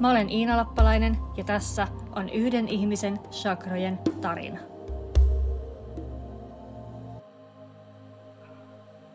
Mä 0.00 0.10
olen 0.10 0.30
Iina 0.30 0.56
Lappalainen 0.56 1.18
ja 1.36 1.44
tässä 1.44 1.88
on 2.16 2.28
yhden 2.28 2.68
ihmisen 2.68 3.18
chakrojen 3.30 3.98
tarina. 4.20 4.60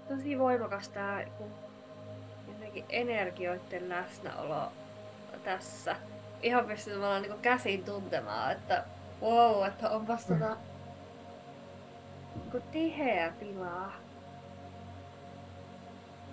Tosi 0.08 0.40
voimakas 0.40 0.90
tää 0.90 1.26
jotenkin 2.48 2.86
energioiden 2.90 3.90
läsnäolo 3.90 4.72
tässä. 5.44 5.96
Ihan 6.42 6.66
pystyy 6.66 6.94
tavallaan 6.94 7.22
niin 7.22 7.40
käsin 7.42 7.84
tuntemaan, 7.84 8.52
että 8.52 8.84
wow, 9.22 9.68
että 9.68 9.90
onpas 9.90 10.30
mm. 10.30 10.40
tota 10.40 10.58
niin 12.54 12.64
tiheä 12.72 13.32
tilaa. 13.32 13.94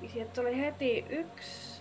Ja 0.02 0.08
sieltä 0.08 0.32
tuli 0.32 0.60
heti 0.60 1.06
yksi 1.08 1.79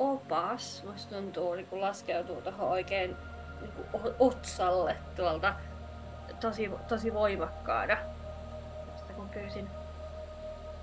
opas, 0.00 0.84
musta 0.86 1.14
tuntuu, 1.14 1.54
niin 1.54 1.66
kun 1.66 1.80
laskeutuu 1.80 2.42
tuohon 2.42 2.68
oikein 2.68 3.16
niin 3.60 3.72
kuin 3.72 4.14
otsalle 4.18 4.96
tuolta 5.16 5.54
tosi, 6.40 6.70
tosi 6.88 7.14
voimakkaana. 7.14 7.96
Sitten 8.96 9.16
kun 9.16 9.28
pyysin, 9.28 9.70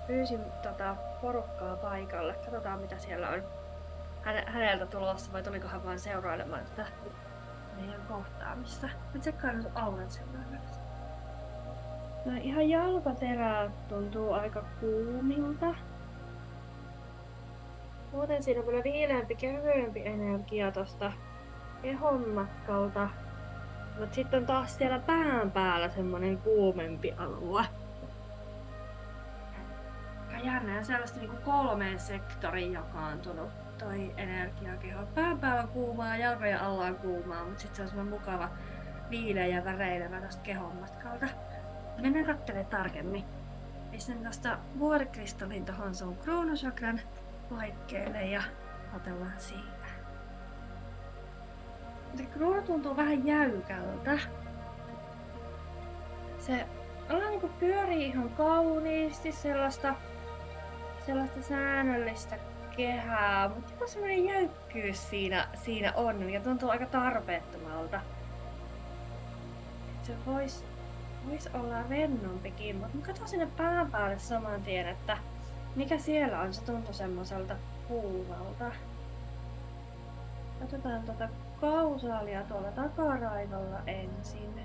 pyysin 0.06 0.40
tota 0.62 0.96
porukkaa 1.20 1.76
paikalle, 1.76 2.34
katsotaan 2.34 2.80
mitä 2.80 2.98
siellä 2.98 3.28
on 3.28 3.42
häneltä 4.46 4.86
tulossa 4.86 5.32
vai 5.32 5.42
tuliko 5.42 5.68
hän 5.68 5.84
vain 5.84 5.98
seurailemaan 5.98 6.64
tätä 6.64 6.88
meidän 7.76 8.00
kohtaamista. 8.08 8.86
Mä 8.86 9.20
tsekkaan 9.20 9.56
nyt 9.56 9.66
auran 9.74 10.10
seuraavaksi. 10.10 10.80
No 12.24 12.32
ihan 12.40 12.68
jalkaterä 12.68 13.70
tuntuu 13.88 14.32
aika 14.32 14.64
kuumilta. 14.80 15.74
Muuten 18.12 18.42
siinä 18.42 18.60
on 18.60 18.66
kyllä 18.66 18.84
viileämpi, 18.84 19.34
kevyempi 19.34 20.06
energia 20.06 20.72
tosta 20.72 21.12
kehon 21.82 22.28
matkalta. 22.28 23.08
Mutta 23.98 24.14
sitten 24.14 24.40
on 24.40 24.46
taas 24.46 24.78
siellä 24.78 24.98
pään 24.98 25.50
päällä 25.50 25.88
semmonen 25.88 26.38
kuumempi 26.38 27.12
alue. 27.12 27.64
Aika 30.28 30.46
jännä 30.46 30.76
ja 30.76 30.84
sellaista 30.84 31.20
niinku 31.20 31.36
kolmeen 31.44 32.00
sektoriin 32.00 32.72
jakaantunut 32.72 33.50
toi 33.78 34.14
energiakeho. 34.16 35.06
Pään 35.14 35.38
päällä 35.38 35.62
on 35.62 35.68
kuumaa, 35.68 36.16
jalkojen 36.16 36.60
alla 36.60 36.84
on 36.84 36.96
kuumaa, 36.96 37.44
mutta 37.44 37.60
sitten 37.60 37.76
se 37.76 37.82
on 37.82 37.88
semmoinen 37.88 38.14
mukava 38.20 38.48
viileä 39.10 39.46
ja 39.46 39.64
väreilevä 39.64 40.20
tosta 40.20 40.42
kehon 40.42 40.76
matkalta. 40.76 41.26
Mennään 42.00 42.26
katselemaan 42.26 42.70
tarkemmin. 42.70 43.24
Pistän 43.90 44.24
tosta 44.24 44.58
vuorikristallin 44.78 45.64
tohon 45.64 45.94
sun 45.94 46.16
kruunusakran 46.16 47.00
paikkeelle 47.50 48.22
ja 48.22 48.42
otellaan 48.96 49.40
siitä. 49.40 49.88
Se 52.14 52.26
kruunu 52.26 52.62
tuntuu 52.62 52.96
vähän 52.96 53.26
jäykältä. 53.26 54.18
Se 56.38 56.66
ollaan 57.10 57.30
niinku 57.30 57.50
pyörii 57.60 58.06
ihan 58.06 58.30
kauniisti 58.30 59.32
sellaista, 59.32 59.94
sellaista 61.06 61.42
säännöllistä 61.42 62.38
kehää, 62.76 63.48
mutta 63.48 63.72
joku 63.72 63.86
semmoinen 63.86 64.24
jäykkyys 64.24 65.10
siinä, 65.10 65.48
siinä 65.54 65.92
on, 65.96 66.16
mikä 66.16 66.40
tuntuu 66.40 66.70
aika 66.70 66.86
tarpeettomalta. 66.86 68.00
Se 70.02 70.12
voisi 70.26 70.64
vois 71.30 71.48
olla 71.54 71.82
rennompikin, 71.82 72.76
mutta 72.76 72.96
mä 72.96 73.06
katson 73.06 73.28
sinne 73.28 73.48
pään 73.56 73.90
päälle 73.90 74.18
saman 74.18 74.62
tien, 74.62 74.88
että 74.88 75.18
mikä 75.76 75.98
siellä 75.98 76.40
on, 76.40 76.54
se 76.54 76.64
tuntuu 76.64 76.94
semmoiselta 76.94 77.56
kuuvalta. 77.88 78.72
Katsotaan 80.60 81.02
tuota 81.02 81.28
kausaalia 81.60 82.42
tuolla 82.42 82.70
takaraivolla 82.70 83.78
ensin. 83.86 84.60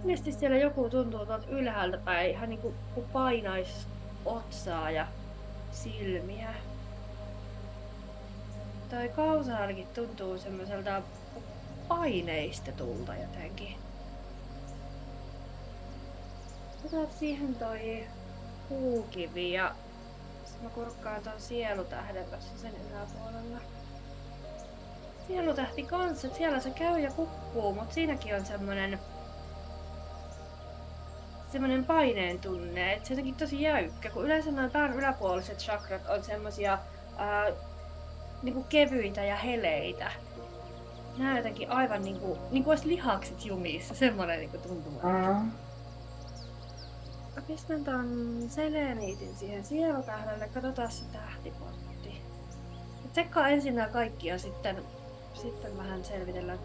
Ilmeisesti 0.00 0.32
siellä 0.32 0.56
joku 0.56 0.90
tuntuu 0.90 1.26
tuolta 1.26 1.46
ylhäältä 1.48 1.98
päin, 1.98 2.30
ihan 2.30 2.48
niin 2.48 2.60
kuin 2.60 2.74
painais 3.12 3.88
otsaa 4.24 4.90
ja 4.90 5.06
silmiä. 5.70 6.54
Toi 8.90 9.08
kausaalikin 9.08 9.88
tuntuu 9.94 10.38
semmoiselta 10.38 11.02
paineistetulta 11.88 13.14
jotenkin. 13.14 13.76
Otat 16.86 17.12
siihen 17.12 17.54
toi 17.54 18.06
puukivi 18.68 19.52
ja 19.52 19.74
mä 20.62 20.68
kurkkaan 20.68 21.22
ton 21.22 21.40
sielutähden 21.40 22.24
tässä 22.30 22.58
sen 22.58 22.72
yläpuolella. 22.90 23.58
Sielutähti 25.26 25.82
kanssa, 25.82 26.28
siellä 26.34 26.60
se 26.60 26.70
käy 26.70 27.00
ja 27.00 27.10
kukkuu, 27.10 27.74
mutta 27.74 27.94
siinäkin 27.94 28.34
on 28.34 28.46
semmonen 28.46 28.98
semmoinen 31.52 31.84
paineen 31.84 32.38
tunne, 32.38 32.92
että 32.92 33.08
se 33.08 33.14
on 33.14 33.34
tosi 33.34 33.62
jäykkä, 33.62 34.10
kun 34.10 34.24
yleensä 34.24 34.50
noin 34.50 34.70
pään 34.70 34.92
yläpuoliset 34.92 35.58
chakrat 35.58 36.06
on 36.06 36.24
semmosia 36.24 36.78
ää, 37.16 37.46
niinku 38.42 38.62
kevyitä 38.62 39.24
ja 39.24 39.36
heleitä. 39.36 40.12
Nämä 41.18 41.30
on 41.30 41.36
jotenkin 41.36 41.70
aivan 41.70 42.02
niinku, 42.02 42.38
niinku 42.50 42.70
olisi 42.70 42.88
lihakset 42.88 43.44
jumissa, 43.44 43.94
semmoinen 43.94 44.38
niinku 44.38 44.58
tuntuma. 44.58 45.00
Mm. 45.02 45.50
Mä 47.36 47.42
pistän 47.42 47.84
ton 47.84 48.42
seleniitin 48.48 49.36
siihen 49.36 49.64
sielutähdelle, 49.64 50.48
katsotaan 50.48 50.92
se 50.92 51.04
tähtiportti. 51.12 52.22
Tsekkaa 53.12 53.48
ensin 53.48 53.74
nämä 53.74 53.88
kaikki 53.88 54.28
ja 54.28 54.38
sitten, 54.38 54.82
sitten 55.34 55.78
vähän 55.78 56.04
selvitellään, 56.04 56.58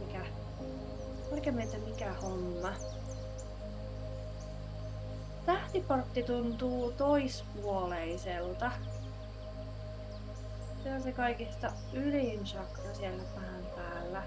mikä, 1.31 1.51
meitä 1.51 1.77
mikä 1.77 2.13
homma. 2.13 2.73
Tähtiportti 5.45 6.23
tuntuu 6.23 6.91
toispuoleiselta. 6.91 8.71
Se 10.83 10.93
on 10.95 11.03
se 11.03 11.11
kaikista 11.11 11.71
ylin 11.93 12.43
chakra 12.43 12.93
siellä 12.93 13.23
pään 13.35 13.65
päällä. 13.75 14.23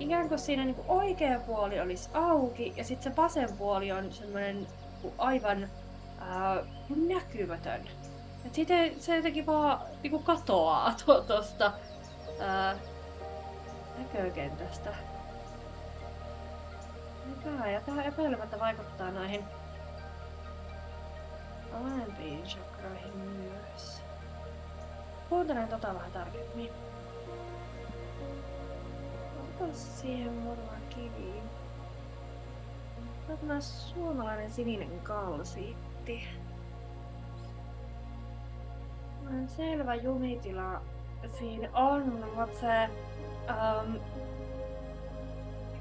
Ikään 0.00 0.28
kuin 0.28 0.38
siinä 0.38 0.64
niin 0.64 0.74
kuin 0.74 0.88
oikea 0.88 1.40
puoli 1.40 1.80
olisi 1.80 2.10
auki 2.14 2.72
ja 2.76 2.84
sitten 2.84 3.12
se 3.12 3.16
vasen 3.16 3.52
puoli 3.58 3.92
on 3.92 4.12
semmoinen 4.12 4.66
aivan 5.18 5.68
ää, 6.20 6.62
näkymätön. 7.08 7.80
Et 8.46 8.54
sitten 8.54 9.00
se 9.00 9.16
jotenkin 9.16 9.46
vaan 9.46 9.80
niin 10.02 10.10
kuin 10.10 10.22
katoaa 10.22 10.94
tuosta 11.26 11.72
näkökentästä. 13.98 14.94
Mikä 17.26 17.70
ja 17.70 17.80
tämä 17.80 18.02
epäilemättä 18.02 18.58
vaikuttaa 18.58 19.10
noihin 19.10 19.44
alempiin 21.72 22.42
chakroihin 22.42 23.16
myös. 23.16 24.02
Kuuntelen 25.28 25.68
tota 25.68 25.94
vähän 25.94 26.12
tarkemmin. 26.12 26.70
Ota 29.60 29.72
siihen 29.74 30.32
muutama 30.32 30.78
kivi. 30.90 31.42
Tämä 33.40 33.60
suomalainen 33.60 34.50
sininen 34.50 35.00
kalsiitti. 35.00 36.28
Selvä 39.46 39.94
jumitila 39.94 40.82
siinä 41.38 41.68
on, 41.72 42.24
mutta 42.36 42.60
se 42.60 42.88
um, 43.48 44.00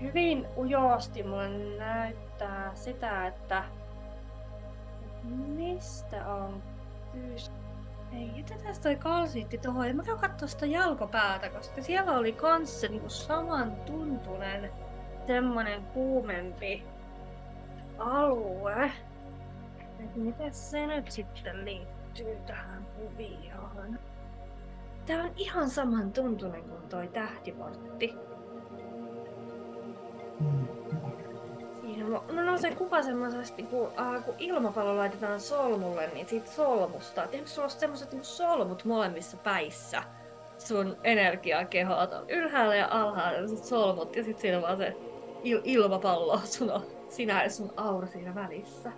hyvin 0.01 0.48
ujosti 0.57 1.24
mulle 1.24 1.78
näyttää 1.78 2.71
sitä, 2.75 3.28
että 3.28 3.63
mistä 5.48 6.33
on 6.33 6.63
kyse. 7.12 7.64
Ei, 8.15 8.31
jätetään 8.38 8.75
toi 8.83 8.95
kalsiitti 8.95 9.57
tuohon 9.57 9.95
mä 9.95 10.03
käyn 10.03 10.17
katsoa 10.19 10.47
sitä 10.47 10.65
jalkopäätä, 10.65 11.50
koska 11.50 11.81
siellä 11.81 12.17
oli 12.17 12.31
kans 12.31 12.81
se 12.81 12.88
niinku 12.88 13.09
saman 13.09 13.71
tuntunen 13.71 14.71
semmonen 15.27 15.83
kuumempi 15.83 16.83
alue. 17.97 18.91
Et 20.00 20.15
miten 20.15 20.53
se 20.53 20.88
nyt 20.88 21.12
sitten 21.12 21.65
liittyy 21.65 22.35
tähän 22.45 22.85
kuvioon? 22.95 24.00
tää 25.06 25.23
on 25.23 25.31
ihan 25.35 25.69
saman 25.69 26.13
tuntunen 26.13 26.63
kuin 26.63 26.89
toi 26.89 27.07
tähtiportti. 27.07 28.15
Mm. 30.39 30.94
No, 32.15 32.23
no, 32.31 32.44
no 32.44 32.57
se 32.57 32.75
kuva 32.75 33.01
semmoisesti, 33.01 33.63
kun, 33.63 33.91
äh, 34.00 34.25
kun 34.25 34.35
ilmapallo 34.38 34.97
laitetaan 34.97 35.39
solmulle, 35.39 36.09
niin 36.13 36.27
siitä 36.27 36.51
solmusta, 36.51 37.27
tiedätkö 37.27 37.51
sulla 37.51 37.65
on 37.65 37.71
semmoiset 37.71 38.12
niin 38.12 38.25
solmut 38.25 38.85
molemmissa 38.85 39.38
päissä? 39.38 40.03
Sun 40.57 40.97
energiakehot 41.03 42.13
on 42.13 42.29
ylhäällä 42.29 42.75
ja 42.75 42.88
alhaalla 42.91 43.47
sit 43.47 43.63
solmut 43.63 44.15
ja 44.15 44.23
sitten 44.23 44.41
siinä 44.41 44.62
vaan 44.62 44.77
se 44.77 44.97
il- 45.44 45.62
ilmapallo 45.63 46.39
sun 46.44 46.71
on, 46.71 46.81
sinä 47.09 47.44
ja 47.44 47.50
sun 47.50 47.73
aura 47.77 48.07
siinä 48.07 48.35
välissä. 48.35 48.91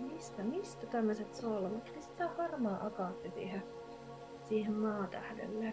Mistä, 0.00 0.42
mistä 0.42 0.86
tämmöiset 0.86 1.34
solmut? 1.34 1.92
Mistä 1.96 2.28
harmaa 2.38 2.86
akaatti 2.86 3.30
siihen, 3.30 3.62
siihen 4.48 4.72
maatähdelle? 4.72 5.72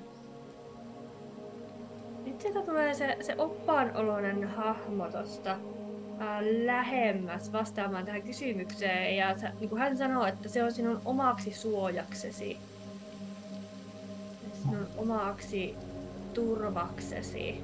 Nyt 2.25 2.41
sieltä 2.41 2.61
tulee 2.61 2.93
se, 2.93 3.17
se 3.21 3.35
oppaan 3.37 3.95
oloinen 3.95 4.47
hahmo 4.47 5.09
tosta 5.09 5.57
lähemmäs 6.65 7.51
vastaamaan 7.53 8.05
tähän 8.05 8.21
kysymykseen. 8.21 9.17
Ja 9.17 9.35
niin 9.59 9.69
kuin 9.69 9.81
hän 9.81 9.97
sanoo, 9.97 10.25
että 10.25 10.49
se 10.49 10.63
on 10.63 10.71
sinun 10.71 11.01
omaksi 11.05 11.53
suojaksesi. 11.53 12.57
Sinun 14.53 14.87
omaksi 14.97 15.75
turvaksesi. 16.33 17.63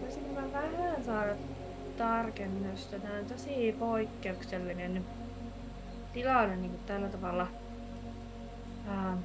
Voisinko 0.00 0.40
mä 0.40 0.52
vähän 0.52 1.04
saada 1.04 1.34
tarkennusta? 1.98 2.98
Tämä 2.98 3.18
on 3.18 3.26
tosi 3.26 3.76
poikkeuksellinen 3.78 5.04
tilanne 6.12 6.56
niin 6.56 6.70
kuin 6.70 6.82
tällä 6.86 7.08
tavalla 7.08 7.46
ää, 8.88 9.18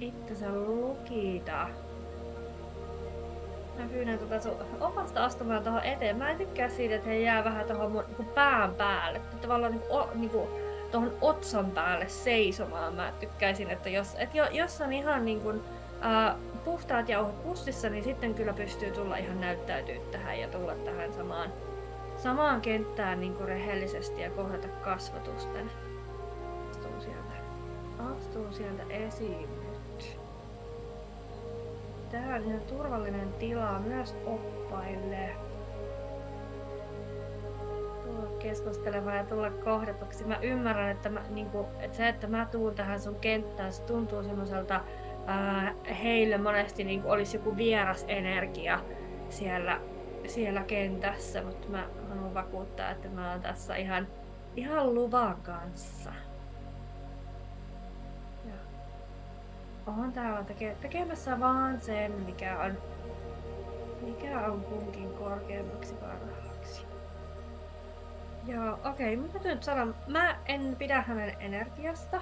itsensä 0.00 0.52
lukita. 0.52 1.68
Mä 3.78 3.86
pyydän 3.92 4.18
tuota 4.18 4.40
sun 4.40 4.56
opasta 4.80 5.24
astumaan 5.24 5.62
tuohon 5.62 5.84
eteen. 5.84 6.16
Mä 6.16 6.30
en 6.30 6.38
tykkää 6.38 6.68
siitä, 6.68 6.94
että 6.94 7.08
he 7.08 7.18
jää 7.18 7.44
vähän 7.44 7.66
tuohon 7.66 7.92
mun 7.92 8.04
niin 8.18 8.28
pään 8.28 8.74
päälle. 8.74 9.20
Tavallaan 9.40 9.72
niin 9.72 9.82
kuin, 9.88 10.20
niin 10.20 10.30
kuin, 10.30 10.48
tuohon 10.90 11.12
otsan 11.20 11.70
päälle 11.70 12.08
seisomaan. 12.08 12.94
Mä 12.94 13.12
tykkäisin, 13.20 13.70
että 13.70 13.88
jos, 13.88 14.14
että 14.18 14.36
jo, 14.38 14.46
jos 14.50 14.80
on 14.80 14.92
ihan 14.92 15.24
niin 15.24 15.40
kuin, 15.40 15.62
puhtaat 16.64 17.08
jauhot 17.08 17.42
pussissa, 17.42 17.90
niin 17.90 18.04
sitten 18.04 18.34
kyllä 18.34 18.52
pystyy 18.52 18.90
tulla 18.90 19.16
ihan 19.16 19.40
näyttäytyä 19.40 19.96
tähän 20.10 20.40
ja 20.40 20.48
tulla 20.48 20.74
tähän 20.74 21.12
samaan, 21.12 21.52
samaan 22.16 22.60
kenttään 22.60 23.20
niin 23.20 23.34
kuin 23.34 23.48
rehellisesti 23.48 24.20
ja 24.20 24.30
kohdata 24.30 24.68
kasvatusten. 24.68 25.70
Astuu 26.70 27.00
sieltä, 27.00 27.32
astuu 27.98 28.52
sieltä 28.52 28.82
esiin. 28.90 29.61
Tää 32.12 32.34
on 32.36 32.44
ihan 32.44 32.60
turvallinen 32.60 33.32
tila 33.32 33.78
myös 33.78 34.16
oppaille. 34.26 35.30
Tulla 38.04 38.38
keskustelemaan 38.38 39.16
ja 39.16 39.24
tulla 39.24 39.50
kohdatuksi. 39.50 40.24
Mä 40.24 40.38
ymmärrän, 40.42 40.90
että, 40.90 41.08
mä, 41.08 41.22
niinku, 41.30 41.66
että 41.80 41.96
se, 41.96 42.08
että 42.08 42.26
mä 42.26 42.46
tuun 42.50 42.74
tähän 42.74 43.00
sun 43.00 43.20
kenttään, 43.20 43.72
se 43.72 43.82
tuntuu 43.82 44.22
semmoiselta 44.22 44.80
heille 46.02 46.38
monesti 46.38 46.84
niin 46.84 47.02
olisi 47.04 47.36
joku 47.36 47.56
vieras 47.56 48.04
energia 48.08 48.80
siellä, 49.28 49.80
siellä 50.26 50.62
kentässä, 50.62 51.42
mutta 51.42 51.68
mä 51.68 51.88
haluan 52.08 52.34
vakuuttaa, 52.34 52.90
että 52.90 53.08
mä 53.08 53.30
oon 53.30 53.40
tässä 53.40 53.76
ihan, 53.76 54.06
ihan 54.56 54.94
luvan 54.94 55.36
kanssa. 55.42 56.12
Oon 59.86 60.12
täällä 60.12 60.44
teke, 60.44 60.76
tekemässä 60.80 61.40
vaan 61.40 61.80
sen, 61.80 62.12
mikä 62.12 62.58
on, 62.58 62.78
mikä 64.00 64.46
on 64.46 64.60
kunkin 64.60 65.10
korkeammaksi 65.14 65.94
parhaaksi. 65.94 66.86
Joo, 68.46 68.78
okei, 68.84 69.16
okay, 69.16 69.32
mitä 69.32 69.48
nyt 69.48 69.62
sanon? 69.62 69.94
Mä 70.06 70.36
en 70.46 70.76
pidä 70.78 71.02
hänen 71.02 71.36
energiasta. 71.40 72.20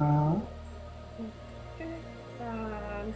Mm. 0.00 0.42
Yhtään. 1.80 3.14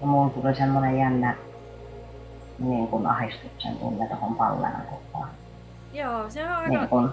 Ja 0.00 0.06
mulla 0.06 0.30
tuli 0.30 0.54
semmonen 0.54 0.98
jännä 0.98 1.36
niin 2.58 2.88
kuin 2.88 3.06
ahdistuksen 3.06 3.76
tunne 3.76 4.08
tuohon 4.08 4.34
pallean 4.36 4.82
kohtaan. 4.90 5.30
Joo, 5.92 6.30
se 6.30 6.44
on 6.44 6.50
aika 6.50 6.68
Niin 6.68 6.88
kuin, 6.88 7.10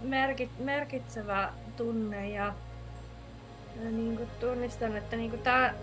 merkit, 0.00 0.50
merkitsevä 0.58 1.52
tunne 1.76 2.28
ja, 2.28 2.44
ja 2.44 2.52
niin 3.84 4.16
kuin 4.16 4.28
tunnistan, 4.40 4.96
että 4.96 5.16
niin 5.16 5.30
kuin 5.30 5.42
tää, 5.42 5.74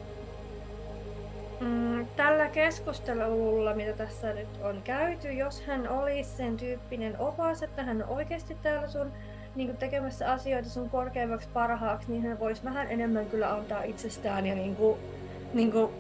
mm, 1.60 2.06
tällä 2.16 2.48
keskustelulla, 2.50 3.74
mitä 3.74 3.94
tässä 3.94 4.34
nyt 4.34 4.48
on 4.62 4.82
käyty, 4.84 5.32
jos 5.32 5.62
hän 5.62 5.88
olisi 5.90 6.30
sen 6.30 6.58
tyyppinen 6.58 7.20
opas, 7.20 7.64
että 7.64 7.84
hän 7.84 8.04
on 8.04 8.10
oikeasti 8.10 8.58
täällä 8.64 8.88
sun 8.88 9.12
niin 9.56 9.68
kuin 9.68 9.78
tekemässä 9.78 10.32
asioita 10.32 10.70
sun 10.70 10.90
korkeammaksi 10.90 11.50
parhaaksi, 11.54 12.12
niin 12.12 12.24
hän 12.28 12.40
voisi 12.40 12.64
vähän 12.64 12.92
enemmän 12.92 13.26
kyllä 13.26 13.54
antaa 13.54 13.84
itsestään 13.84 14.46
ja 14.46 14.56
niin 14.56 14.76
kuin, 14.76 15.00
niin 15.54 15.72
kuin, 15.72 15.92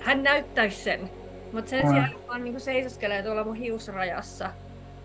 hän 0.00 0.22
näyttäisi 0.22 0.82
sen. 0.82 1.10
Mutta 1.52 1.70
sen 1.70 1.84
Mm. 1.84 1.90
sijaan 1.90 2.10
vaan 2.28 2.44
niin 2.44 2.52
kuin 2.52 2.60
seisoskelee 2.60 3.22
tuolla 3.22 3.44
mun 3.44 3.56
hiusrajassa 3.56 4.50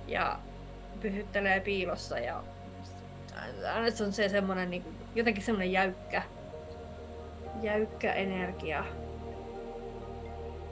ja 0.08 0.40
pyhyttelee 1.02 1.60
piilossa 1.60 2.20
ja 2.20 2.44
aina 3.74 3.92
se 3.92 4.04
on 4.04 4.14
se 4.14 4.30
semmonen 4.30 4.70
niin 4.70 4.84
kuin, 4.84 4.96
jotenkin 5.16 5.44
semmonen 5.44 5.72
jäykkä, 5.72 6.24
jäykkä 7.62 8.14
energia. 8.14 8.86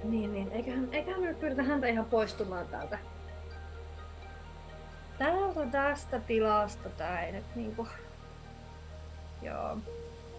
Niin, 0.03 0.33
niin. 0.33 0.51
Eiköhän, 0.51 0.87
eiköhän 0.91 1.21
me 1.21 1.27
nyt 1.27 1.39
pyritä 1.39 1.63
häntä 1.63 1.87
ihan 1.87 2.05
poistumaan 2.05 2.67
täältä. 2.67 2.99
Täältä 5.17 5.65
tästä 5.65 6.19
tilasta 6.19 6.89
tää 6.89 7.25
ei 7.25 7.31
nyt 7.31 7.55
niinku... 7.55 7.87
Joo. 9.41 9.77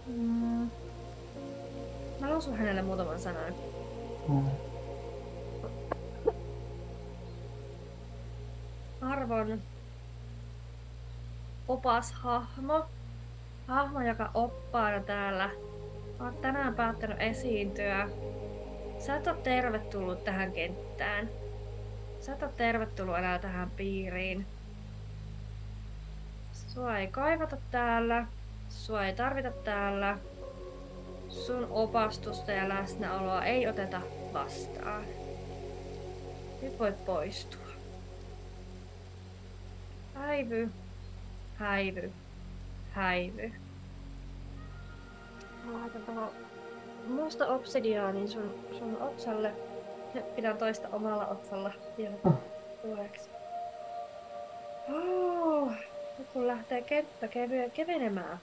Mm. 0.07 0.69
Mä 2.19 2.29
lausun 2.29 2.57
hänelle 2.57 2.81
muutaman 2.81 3.19
sanan. 3.19 3.53
mm, 4.27 4.49
Arvon 9.01 9.61
opas 11.71 12.11
hahmo. 12.11 12.85
Joka 14.07 14.31
oppaana 14.33 15.03
täällä. 15.03 15.49
Olet 16.19 16.41
tänään 16.41 16.75
päättänyt 16.75 17.21
esiintyä. 17.21 18.09
Sä 18.99 19.15
et 19.15 19.27
ole 19.27 19.37
tervetullut 19.37 20.23
tähän 20.23 20.51
kenttään. 20.51 21.29
Sä 22.19 22.33
et 22.33 22.43
ole 22.43 22.51
tervetullut 22.57 23.17
enää 23.17 23.39
tähän 23.39 23.69
piiriin. 23.69 24.45
Sua 26.53 26.97
ei 26.97 27.07
kaivata 27.07 27.57
täällä. 27.71 28.25
Sua 28.69 29.05
ei 29.05 29.13
tarvita 29.13 29.51
täällä. 29.51 30.17
Sun 31.29 31.67
opastusta 31.69 32.51
ja 32.51 32.69
läsnäoloa 32.69 33.45
ei 33.45 33.67
oteta 33.67 34.01
vastaan. 34.33 35.03
Nyt 36.61 36.79
voit 36.79 37.05
poistua. 37.05 37.61
Häivy, 40.15 40.69
häivy, 41.61 42.11
häivy. 42.91 43.51
Mä 45.63 45.79
laitan 45.79 46.01
tuohon 46.01 46.31
musta 47.07 47.47
obsidiaanin 47.47 48.29
sun, 48.29 48.55
sun 48.71 48.97
otsalle. 49.01 49.51
Pidän 50.35 50.57
toista 50.57 50.87
omalla 50.91 51.27
otsalla 51.27 51.71
vielä 51.97 52.15
tueksi. 52.81 53.29
Oh, 54.93 55.71
kun 56.33 56.47
lähtee 56.47 56.81
kenttä 56.81 57.27
kevy- 57.27 57.69
kevenemään. 57.73 58.39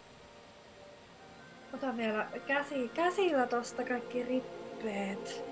Ota 1.74 1.96
vielä 1.96 2.26
käsi, 2.46 2.90
käsillä 2.94 3.46
tosta 3.46 3.84
kaikki 3.84 4.22
rippeet. 4.22 5.44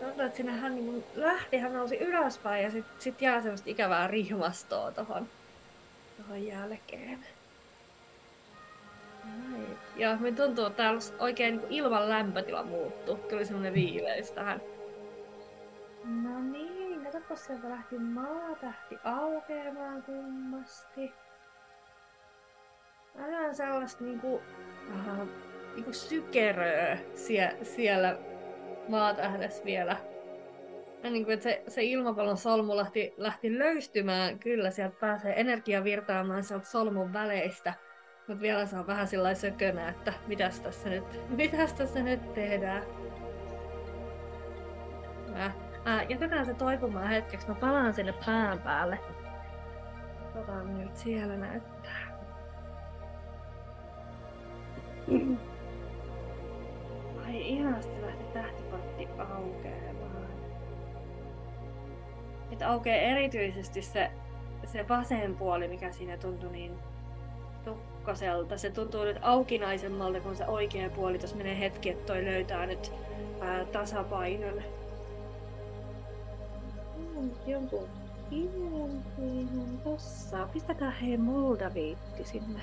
Tuntuu, 0.00 0.24
että 0.24 0.36
sinne 0.36 0.52
hän 0.52 0.74
niin 0.74 1.04
lähti, 1.14 1.58
hän 1.58 1.72
nousi 1.72 1.96
ylöspäin 1.96 2.64
ja 2.64 2.70
sit, 2.70 2.84
sit 2.98 3.22
jää 3.22 3.40
semmoista 3.42 3.70
ikävää 3.70 4.06
rihmastoa 4.06 4.90
tohon, 4.92 5.28
tohon 6.16 6.46
jälkeen. 6.46 7.18
Ja 9.96 10.16
me 10.16 10.32
tuntuu, 10.32 10.66
että 10.66 10.76
täällä 10.76 11.00
oikein 11.18 11.56
niin 11.56 11.66
ilman 11.70 12.08
lämpötila 12.08 12.62
muuttu. 12.62 13.16
Tuli 13.16 13.44
semmonen 13.44 13.74
viileys 13.74 14.32
tähän. 14.32 14.60
No 16.04 16.40
niin, 16.40 17.04
katsoppa 17.04 17.36
sieltä 17.36 17.68
lähti 17.68 17.98
maatähti 17.98 18.98
aukeamaan 19.04 20.02
kummasti. 20.02 21.12
Vähän 23.16 23.54
sellaista 23.54 24.04
niinku, 24.04 24.42
äh, 24.90 25.28
niinku 25.74 25.92
sykeröä 25.92 26.98
sie, 27.14 27.56
siellä 27.62 28.18
maatähdessä 28.88 29.64
vielä. 29.64 30.11
Niin 31.02 31.24
kuin, 31.24 31.34
että 31.34 31.44
se, 31.44 31.62
se 31.68 31.82
ilmapallon 31.82 32.36
solmu 32.36 32.76
lähti, 32.76 33.14
lähti 33.16 33.58
löystymään, 33.58 34.38
kyllä 34.38 34.70
sieltä 34.70 34.96
pääsee 35.00 35.40
energia 35.40 35.84
virtaamaan 35.84 36.44
sieltä 36.44 36.66
solmun 36.66 37.12
väleistä 37.12 37.74
Mut 38.28 38.40
vielä 38.40 38.66
saa 38.66 38.86
vähän 38.86 39.08
sellainen 39.08 39.40
sökönä, 39.40 39.88
että 39.88 40.12
mitäs 40.26 40.60
tässä 40.60 40.88
nyt, 40.88 41.04
mitäs 41.36 41.72
tässä 41.72 42.02
nyt 42.02 42.34
tehdään. 42.34 42.82
Äh, 45.36 45.54
äh, 45.86 46.06
jätetään 46.08 46.46
se 46.46 46.54
toipumaan 46.54 47.08
hetkeksi, 47.08 47.48
mä 47.48 47.54
palaan 47.54 47.94
sinne 47.94 48.14
pään 48.26 48.58
päälle. 48.58 48.98
Katsotaan 50.22 50.78
nyt 50.78 50.96
siellä 50.96 51.36
näyttää. 51.36 52.22
Ai 57.26 57.48
ihanasti 57.48 58.02
lähti 58.02 58.24
tähtiportti 58.32 59.08
aukeamaan. 59.18 59.81
Että 62.52 62.70
aukeaa 62.70 62.96
erityisesti 62.96 63.82
se, 63.82 64.10
se 64.64 64.88
vasen 64.88 65.36
puoli, 65.36 65.68
mikä 65.68 65.92
siinä 65.92 66.16
tuntui 66.16 66.52
niin 66.52 66.78
tukkaselta. 67.64 68.58
Se 68.58 68.70
tuntuu 68.70 69.04
nyt 69.04 69.18
aukinaisemmalta 69.22 70.20
kuin 70.20 70.36
se 70.36 70.46
oikea 70.46 70.90
puoli. 70.90 71.18
Tuossa 71.18 71.36
menee 71.36 71.58
hetki, 71.58 71.90
että 71.90 72.06
toi 72.06 72.24
löytää 72.24 72.66
nyt 72.66 72.92
ää, 73.40 73.64
tasapainon. 73.64 74.62
Mm, 76.96 77.30
jonkun 77.46 77.88
Ihan 78.32 79.80
tossa. 79.84 80.48
Pistäkää 80.52 80.90
hei 80.90 81.16
Moldaviitti 81.16 82.24
sinne. 82.24 82.60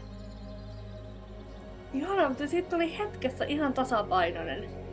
Ihana, 1.93 2.29
mutta 2.29 2.47
siitä 2.47 2.69
tuli 2.69 2.97
hetkessä 2.97 3.45
ihan 3.45 3.73
tasapainoinen. 3.73 4.88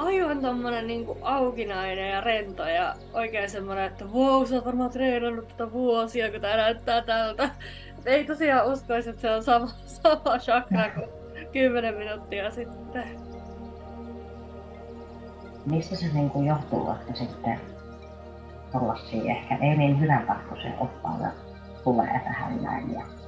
Aivan 0.00 0.40
tommonen 0.40 0.86
niinku 0.86 1.18
aukinainen 1.22 2.10
ja 2.10 2.20
rento 2.20 2.66
ja 2.66 2.94
oikein 3.12 3.50
semmonen, 3.50 3.84
että 3.84 4.04
wow, 4.04 4.44
sä 4.44 4.54
oot 4.54 4.64
varmaan 4.64 4.90
treenannut 4.90 5.48
tätä 5.48 5.72
vuosia, 5.72 6.30
kun 6.30 6.40
tää 6.40 6.56
näyttää 6.56 7.02
tältä. 7.02 7.44
Et 7.98 8.06
ei 8.06 8.24
tosiaan 8.24 8.72
uskoisi, 8.72 9.10
että 9.10 9.22
se 9.22 9.30
on 9.30 9.44
sama, 9.44 9.66
sama 10.02 10.38
chakra 10.38 10.90
kuin 10.94 11.08
10 11.52 11.94
minuuttia 11.94 12.50
sitten. 12.50 13.04
Mistä 15.66 15.96
se 15.96 16.06
niinku 16.14 16.42
johtuu, 16.42 16.90
että 16.90 17.14
sitten 17.14 17.60
tollasia 18.72 19.32
ehkä 19.32 19.56
ei 19.56 19.76
niin 19.76 20.00
hyväntahtoisen 20.00 20.74
oppaalle 20.78 21.28
tulee 21.84 22.20
tähän 22.24 22.62
näin. 22.62 22.92
Ja... 22.92 23.19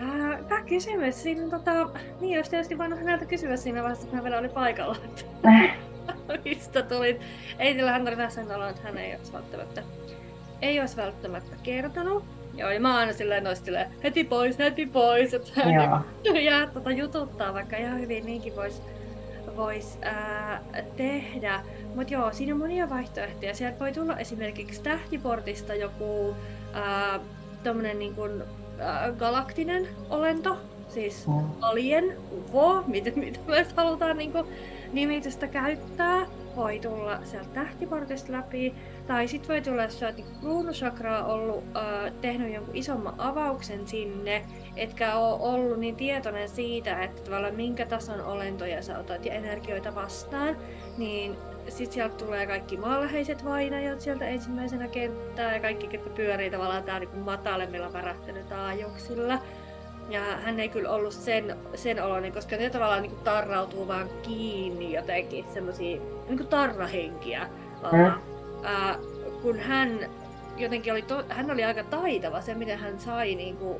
Hyvä 0.00 0.60
kysymys. 0.68 1.22
Siinä, 1.22 1.50
tota, 1.50 1.72
niin 2.20 2.38
olisi 2.38 2.50
tietysti 2.50 2.78
voinut 2.78 2.98
häneltä 2.98 3.24
kysyä 3.24 3.56
siinä 3.56 3.82
vaiheessa, 3.82 4.06
kun 4.06 4.14
hän 4.14 4.24
vielä 4.24 4.38
oli 4.38 4.48
paikalla. 4.48 4.96
Että 5.04 5.24
mistä 6.44 6.82
tulit? 6.82 7.20
Ei 7.58 7.74
sillä 7.74 7.92
hän 7.92 8.02
oli 8.02 8.30
sen 8.30 8.54
olo, 8.54 8.68
että 8.68 8.82
hän 8.82 8.98
ei 8.98 9.16
olisi 9.16 9.32
välttämättä, 9.32 9.82
ei 10.62 10.80
olisi 10.80 10.96
välttämättä 10.96 11.56
kertonut. 11.62 12.24
Joo, 12.54 12.70
ja 12.70 12.80
mä 12.80 12.96
aina 12.96 13.12
silleen 13.12 13.56
silleen, 13.56 13.90
heti 14.02 14.24
pois, 14.24 14.58
heti 14.58 14.86
pois, 14.86 15.34
että 15.34 15.50
hän 15.54 15.74
jää 16.44 16.66
tota 16.66 16.90
jututtaa, 16.90 17.54
vaikka 17.54 17.76
ihan 17.76 18.00
hyvin 18.00 18.26
niinkin 18.26 18.56
voisi 18.56 18.82
vois, 19.56 19.98
ää, 20.02 20.62
tehdä. 20.96 21.60
Mutta 21.94 22.14
joo, 22.14 22.32
siinä 22.32 22.54
on 22.54 22.60
monia 22.60 22.90
vaihtoehtoja. 22.90 23.54
Sieltä 23.54 23.78
voi 23.78 23.92
tulla 23.92 24.18
esimerkiksi 24.18 24.82
tähtiportista 24.82 25.74
joku 25.74 26.36
ää, 26.72 27.20
tommonen 27.64 27.98
niin 27.98 28.14
kuin, 28.14 28.42
ää, 28.80 29.12
galaktinen 29.12 29.88
olento, 30.10 30.56
siis 30.88 31.26
alien, 31.60 32.16
UFO, 32.32 32.84
mitä, 32.86 33.10
mitä 33.16 33.40
me 33.46 33.66
halutaan 33.76 34.18
niin 34.18 34.32
kuin, 34.32 34.46
nimitystä 34.92 35.46
käyttää, 35.48 36.26
voi 36.56 36.78
tulla 36.78 37.18
sieltä 37.24 37.48
tähtiportista 37.54 38.32
läpi. 38.32 38.74
Tai 39.06 39.28
sitten 39.28 39.48
voi 39.48 39.60
tulla, 39.60 39.82
jos 39.82 40.02
olet 40.02 40.16
niin 40.16 40.26
kruunusakraa 40.40 41.24
ollut, 41.24 41.64
äh, 41.76 42.12
tehnyt 42.20 42.54
jonkun 42.54 42.76
isomman 42.76 43.14
avauksen 43.18 43.88
sinne, 43.88 44.44
etkä 44.76 45.14
ole 45.14 45.40
ollut 45.40 45.78
niin 45.78 45.96
tietoinen 45.96 46.48
siitä, 46.48 47.02
että 47.02 47.22
tavallaan 47.22 47.54
minkä 47.54 47.86
tason 47.86 48.20
olentoja 48.20 48.82
sä 48.82 48.98
otat 48.98 49.24
ja 49.24 49.34
energioita 49.34 49.94
vastaan, 49.94 50.56
niin 50.98 51.36
sitten 51.70 51.94
sieltä 51.94 52.14
tulee 52.14 52.46
kaikki 52.46 52.76
maanläheiset 52.76 53.44
vainajat 53.44 54.00
sieltä 54.00 54.28
ensimmäisenä 54.28 54.88
kenttää 54.88 55.54
ja 55.54 55.60
kaikki, 55.60 55.86
ketkä 55.86 56.10
pyörii 56.10 56.50
tavallaan 56.50 56.82
täällä 56.82 57.06
niin 57.06 57.24
matalemmilla 57.24 57.92
värähtelytaajuuksilla. 57.92 59.38
Ja 60.08 60.20
hän 60.20 60.60
ei 60.60 60.68
kyllä 60.68 60.90
ollut 60.90 61.12
sen, 61.12 61.56
sen 61.74 62.02
oloinen, 62.02 62.32
koska 62.32 62.56
ne 62.56 62.70
tavallaan 62.70 63.02
niin 63.02 63.18
tarrautuu 63.24 63.88
vaan 63.88 64.08
kiinni 64.22 64.92
jotenkin 64.92 65.44
semmoisia 65.54 66.00
niin 66.28 66.46
tarrahenkiä. 66.46 67.48
Mm. 67.92 68.12
Ää, 68.62 68.98
kun 69.42 69.58
hän 69.58 70.10
jotenkin 70.56 70.92
oli, 70.92 71.02
to, 71.02 71.24
hän 71.28 71.50
oli 71.50 71.64
aika 71.64 71.84
taitava 71.84 72.40
se, 72.40 72.54
miten 72.54 72.78
hän 72.78 73.00
sai 73.00 73.34
niin 73.34 73.56
kuin, 73.56 73.78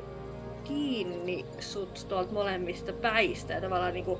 kiinni 0.65 1.47
sut 1.59 2.07
tuolta 2.09 2.33
molemmista 2.33 2.93
päistä 2.93 3.53
ja 3.53 3.61
tavallaan 3.61 3.95
niin 3.95 4.05
kuin, 4.05 4.19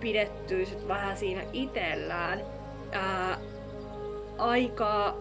pidettyä 0.00 0.64
sit 0.64 0.88
vähän 0.88 1.16
siinä 1.16 1.42
itsellään 1.52 2.40
ää, 2.92 3.38
aika 4.38 5.16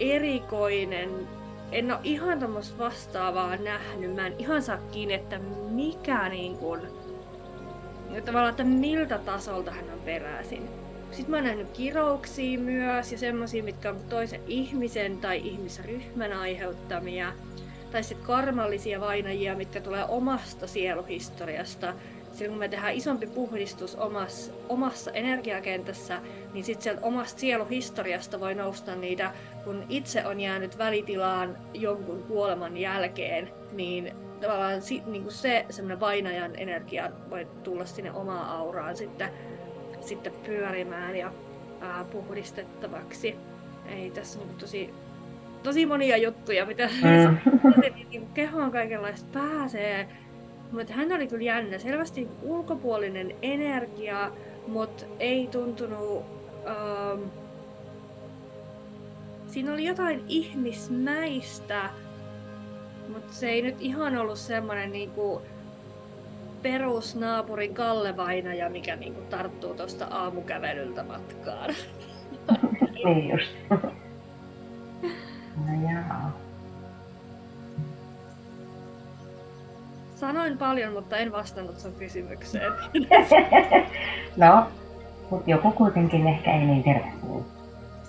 erikoinen. 0.00 1.28
En 1.72 1.92
ole 1.92 2.00
ihan 2.04 2.38
tämmöistä 2.38 2.78
vastaavaa 2.78 3.56
nähnyt. 3.56 4.14
Mä 4.14 4.26
en 4.26 4.34
ihan 4.38 4.62
saa 4.62 4.78
kiinni, 4.78 5.14
että 5.14 5.38
mikä 5.70 6.28
niin 6.28 6.56
kun, 6.56 6.80
tavallaan, 8.24 8.50
että 8.50 8.64
miltä 8.64 9.18
tasolta 9.18 9.70
hän 9.70 9.90
on 9.92 10.00
peräisin. 10.04 10.68
Sitten 11.10 11.30
mä 11.30 11.36
oon 11.36 11.44
nähnyt 11.44 11.70
kirouksia 11.70 12.58
myös 12.58 13.12
ja 13.12 13.18
semmosia, 13.18 13.62
mitkä 13.62 13.90
on 13.90 14.00
toisen 14.08 14.40
ihmisen 14.46 15.18
tai 15.18 15.40
ihmisryhmän 15.44 16.32
aiheuttamia. 16.32 17.32
Tai 17.92 18.02
sitten 18.02 18.26
karmallisia 18.26 19.00
vainajia, 19.00 19.54
mitkä 19.54 19.80
tulee 19.80 20.04
omasta 20.08 20.66
sieluhistoriasta 20.66 21.94
silloin 22.36 22.52
kun 22.52 22.58
me 22.58 22.68
tehdään 22.68 22.94
isompi 22.94 23.26
puhdistus 23.26 23.96
omassa, 23.96 24.52
omassa 24.68 25.10
energiakentässä, 25.10 26.20
niin 26.52 26.64
sitten 26.64 26.82
sieltä 26.82 27.06
omasta 27.06 27.40
sieluhistoriasta 27.40 28.40
voi 28.40 28.54
nousta 28.54 28.94
niitä, 28.94 29.32
kun 29.64 29.84
itse 29.88 30.26
on 30.26 30.40
jäänyt 30.40 30.78
välitilaan 30.78 31.56
jonkun 31.74 32.22
kuoleman 32.22 32.76
jälkeen, 32.76 33.50
niin 33.72 34.14
tavallaan 34.40 34.82
si, 34.82 35.02
niin 35.06 35.22
kuin 35.22 35.34
se 35.34 35.66
semmoinen 35.70 36.00
vainajan 36.00 36.50
energia 36.56 37.10
voi 37.30 37.46
tulla 37.62 37.84
sinne 37.84 38.12
omaan 38.12 38.48
auraan 38.50 38.96
sitten, 38.96 39.30
sitten 40.00 40.32
pyörimään 40.46 41.16
ja 41.16 41.32
ää, 41.80 42.04
puhdistettavaksi. 42.04 43.36
Ei 43.86 44.10
tässä 44.10 44.40
on 44.40 44.48
tosi, 44.58 44.94
tosi 45.62 45.86
monia 45.86 46.16
juttuja, 46.16 46.66
mitä 46.66 46.86
mm. 47.02 47.38
niin 48.10 48.26
kehoon 48.34 48.72
kaikenlaista 48.72 49.28
pääsee 49.32 50.08
mutta 50.72 50.92
hän 50.92 51.12
oli 51.12 51.26
kyllä 51.26 51.44
jännä. 51.44 51.78
Selvästi 51.78 52.28
ulkopuolinen 52.42 53.36
energia, 53.42 54.32
mutta 54.66 55.04
ei 55.18 55.46
tuntunut... 55.46 56.24
Um, 57.14 57.30
siinä 59.46 59.72
oli 59.72 59.84
jotain 59.84 60.24
ihmismäistä, 60.28 61.90
mutta 63.08 63.32
se 63.32 63.48
ei 63.48 63.62
nyt 63.62 63.76
ihan 63.78 64.16
ollut 64.16 64.38
semmoinen 64.38 64.92
niinku 64.92 65.42
perusnaapurin 66.62 67.74
Kalle 67.74 68.16
Vainaja, 68.16 68.70
mikä 68.70 68.96
niinku 68.96 69.20
tarttuu 69.20 69.74
tuosta 69.74 70.04
aamukävelyltä 70.04 71.02
matkaan. 71.02 71.74
niin 73.04 73.28
just. 73.28 73.56
Sanoin 80.26 80.58
paljon, 80.58 80.92
mutta 80.92 81.16
en 81.16 81.32
vastannut 81.32 81.78
sun 81.78 81.92
kysymykseen. 81.92 82.72
no, 84.36 84.66
mutta 85.30 85.50
joku 85.50 85.70
kuitenkin 85.70 86.26
ehkä 86.26 86.52
ei 86.52 86.66
niin 86.66 86.82
tervetullut. 86.82 87.46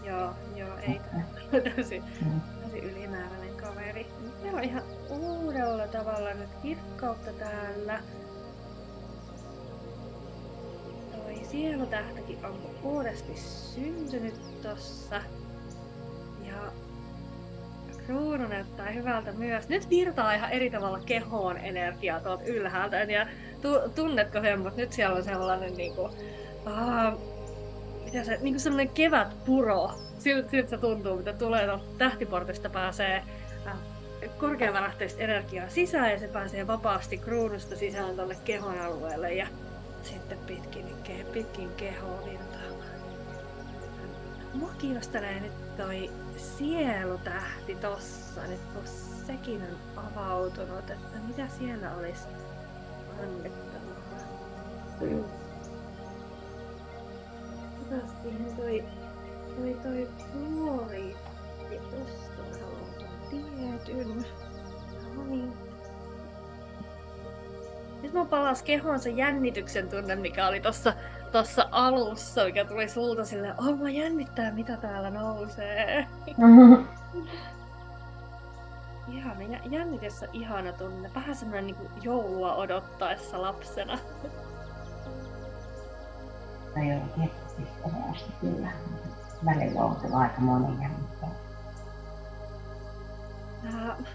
Joo, 0.05 0.29
joo, 0.55 0.77
ei. 0.87 1.01
tosi, 1.75 2.03
mm. 2.21 2.41
tosi 2.63 2.79
ylimääräinen 2.79 3.55
kaveri. 3.55 4.07
Meillä 4.41 4.57
on 4.57 4.63
ihan 4.63 4.83
uudella 5.09 5.87
tavalla 5.87 6.33
nyt 6.33 6.49
kirkkautta 6.61 7.31
täällä. 7.33 7.99
Toi 11.11 11.41
sielutähtäkin 11.43 12.45
on 12.45 12.55
uudesti 12.83 13.33
syntynyt 13.35 14.61
tossa. 14.61 15.21
Ja 16.47 16.71
Kruunu 18.07 18.47
näyttää 18.47 18.89
hyvältä 18.89 19.31
myös. 19.31 19.69
Nyt 19.69 19.89
virtaa 19.89 20.33
ihan 20.33 20.51
eri 20.51 20.69
tavalla 20.69 20.99
kehoon 21.05 21.57
energiaa 21.57 22.19
tuolta 22.19 22.43
ylhäältä. 22.43 22.97
Ja 22.97 23.27
tu- 23.61 23.89
tunnetko 23.95 24.41
sen, 24.41 24.59
mutta 24.59 24.81
nyt 24.81 24.93
siellä 24.93 25.15
on 25.15 25.23
sellainen 25.23 25.73
niinku, 25.73 26.01
uh, 26.01 27.21
mitä 28.05 28.23
se, 28.23 28.37
niinku 28.41 28.59
sellainen 28.59 28.89
kevät 28.89 29.45
puro. 29.45 29.91
Siltä, 30.17 30.49
siltä 30.49 30.69
se 30.69 30.77
tuntuu, 30.77 31.17
mitä 31.17 31.33
tulee 31.33 31.67
tähtiportista 31.97 32.69
pääsee 32.69 33.23
uh, 33.65 34.31
korkeavärähteistä 34.37 35.23
energiaa 35.23 35.69
sisään 35.69 36.11
ja 36.11 36.19
se 36.19 36.27
pääsee 36.27 36.67
vapaasti 36.67 37.17
kruunusta 37.17 37.75
sisään 37.75 38.15
tuonne 38.15 38.37
kehon 38.45 38.79
alueelle 38.79 39.33
ja 39.33 39.47
sitten 40.03 40.37
pitkin, 40.47 40.85
pitkin 41.33 41.69
kehoa 41.77 42.25
virtaamaan. 42.25 42.96
Mua 44.57 44.71
kiinnostelee 44.77 45.39
nyt 45.39 45.77
toi 45.77 46.11
sielutähti 46.37 47.75
tossa 47.75 48.41
nyt 48.47 48.73
tossa. 48.73 49.25
sekin 49.27 49.61
on 49.61 50.03
avautunut, 50.05 50.89
että 50.89 51.19
mitä 51.27 51.47
siellä 51.47 51.95
olisi 51.95 52.27
annettavaa. 53.23 53.97
Mm. 55.01 55.23
Otas 57.81 58.11
siihen 58.21 58.55
toi, 58.55 58.83
toi, 59.55 59.77
toi 59.83 60.07
fluori. 60.31 61.15
Ja 61.71 61.79
tosta 61.79 62.57
tietyn. 63.29 64.25
No 65.15 65.23
niin. 65.25 65.53
Nyt 68.01 68.13
mä 68.13 68.25
palas 68.25 68.63
kehoon 68.63 68.99
se 68.99 69.09
jännityksen 69.09 69.89
tunne, 69.89 70.15
mikä 70.15 70.47
oli 70.47 70.59
tossa, 70.59 70.93
tossa 71.31 71.67
alussa, 71.71 72.45
mikä 72.45 72.65
tuli 72.65 72.89
sulta 72.89 73.25
silleen, 73.25 73.55
oh 73.57 73.77
mä 73.77 73.89
jännittää 73.89 74.51
mitä 74.51 74.77
täällä 74.77 75.09
nousee. 75.09 76.07
Ihana, 79.07 79.41
jä- 79.43 79.61
jännitys 79.69 80.23
on 80.23 80.29
ihana 80.33 80.73
tunne. 80.73 81.11
Vähän 81.15 81.35
semmoinen 81.35 81.65
niin 81.67 81.91
joulua 82.01 82.55
odottaessa 82.55 83.41
lapsena. 83.41 83.97
Tai 86.73 86.89
joo, 86.89 86.99
tietysti 87.15 88.31
kyllä. 88.41 88.67
Välillä 89.45 89.81
on 89.81 89.99
se 90.01 90.07
aika 90.13 90.41
monia, 90.41 90.89
mutta 90.89 91.06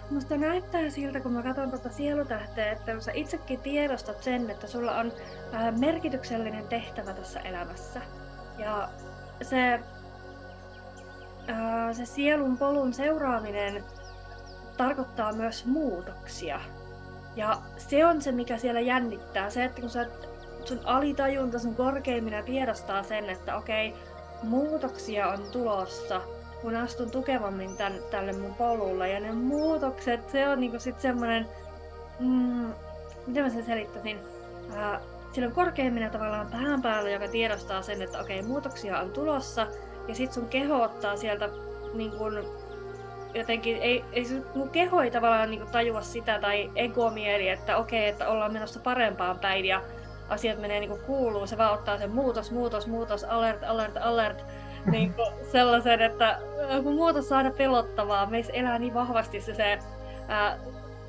Musta 0.09 0.37
näyttää 0.37 0.89
siltä, 0.89 1.19
kun 1.19 1.31
mä 1.31 1.43
katson 1.43 1.69
tuota 1.69 1.89
sielutähteä, 1.89 2.71
että 2.71 2.99
sä 2.99 3.11
itsekin 3.13 3.59
tiedostat 3.59 4.23
sen, 4.23 4.49
että 4.49 4.67
sulla 4.67 4.95
on 4.95 5.11
ää, 5.51 5.71
merkityksellinen 5.71 6.67
tehtävä 6.67 7.13
tässä 7.13 7.39
elämässä. 7.39 8.01
Ja 8.57 8.89
se, 9.41 9.79
ää, 11.47 11.93
se 11.93 12.05
sielun 12.05 12.57
polun 12.57 12.93
seuraaminen 12.93 13.83
tarkoittaa 14.77 15.33
myös 15.33 15.65
muutoksia. 15.65 16.61
Ja 17.35 17.61
se 17.77 18.05
on 18.05 18.21
se, 18.21 18.31
mikä 18.31 18.57
siellä 18.57 18.79
jännittää. 18.79 19.49
Se, 19.49 19.63
että 19.63 19.81
kun 19.81 19.89
sä, 19.89 20.05
sun 20.65 20.79
alitajunta, 20.83 21.59
sun 21.59 21.75
korkeimmina 21.75 22.43
tiedostaa 22.43 23.03
sen, 23.03 23.29
että 23.29 23.57
okei, 23.57 23.93
muutoksia 24.43 25.27
on 25.27 25.39
tulossa, 25.51 26.21
kun 26.63 26.75
astun 26.75 27.11
tukevammin 27.11 27.77
tän, 27.77 27.93
tälle 28.11 28.33
mun 28.33 28.55
polulle. 28.55 29.09
Ja 29.09 29.19
ne 29.19 29.31
muutokset, 29.31 30.29
se 30.29 30.47
on 30.47 30.59
niinku 30.59 30.79
sit 30.79 30.99
semmonen, 30.99 31.47
mm, 32.19 32.73
miten 33.27 33.43
mä 33.43 33.49
sen 33.49 33.65
selittäisin, 33.65 34.19
Ää, 34.75 35.01
sillä 35.31 35.47
on 35.47 35.53
korkeimmina 35.53 36.09
tavallaan 36.09 36.47
pään 36.51 36.81
päällä, 36.81 37.09
joka 37.09 37.27
tiedostaa 37.27 37.81
sen, 37.81 38.01
että 38.01 38.19
okei, 38.19 38.41
muutoksia 38.41 38.99
on 38.99 39.11
tulossa. 39.11 39.67
Ja 40.07 40.15
sit 40.15 40.33
sun 40.33 40.49
keho 40.49 40.81
ottaa 40.81 41.17
sieltä 41.17 41.49
niin 41.93 42.11
kun, 42.11 42.43
jotenkin, 43.33 43.77
ei, 43.77 44.05
ei 44.13 44.25
mun 44.55 44.69
keho 44.69 45.01
ei 45.01 45.11
tavallaan 45.11 45.51
niin 45.51 45.67
tajua 45.71 46.01
sitä 46.01 46.39
tai 46.39 46.71
egomieli, 46.75 47.49
että 47.49 47.77
okei, 47.77 48.07
että 48.07 48.29
ollaan 48.29 48.53
menossa 48.53 48.79
parempaan 48.79 49.39
päin 49.39 49.65
ja 49.65 49.81
asiat 50.29 50.59
menee 50.59 50.79
niin 50.79 50.99
kuuluu. 51.05 51.47
Se 51.47 51.57
vaan 51.57 51.73
ottaa 51.73 51.97
sen 51.97 52.11
muutos, 52.11 52.51
muutos, 52.51 52.87
muutos, 52.87 53.23
alert, 53.23 53.63
alert, 53.63 53.97
alert 53.97 54.45
niin 54.91 55.13
kuin 55.13 55.27
sellaisen, 55.51 56.01
että 56.01 56.39
kun 56.83 56.95
muutos 56.95 57.31
aina 57.31 57.51
pelottavaa, 57.51 58.25
meissä 58.25 58.53
elää 58.53 58.79
niin 58.79 58.93
vahvasti 58.93 59.41
se, 59.41 59.53
se, 59.53 59.79
ää, 60.27 60.57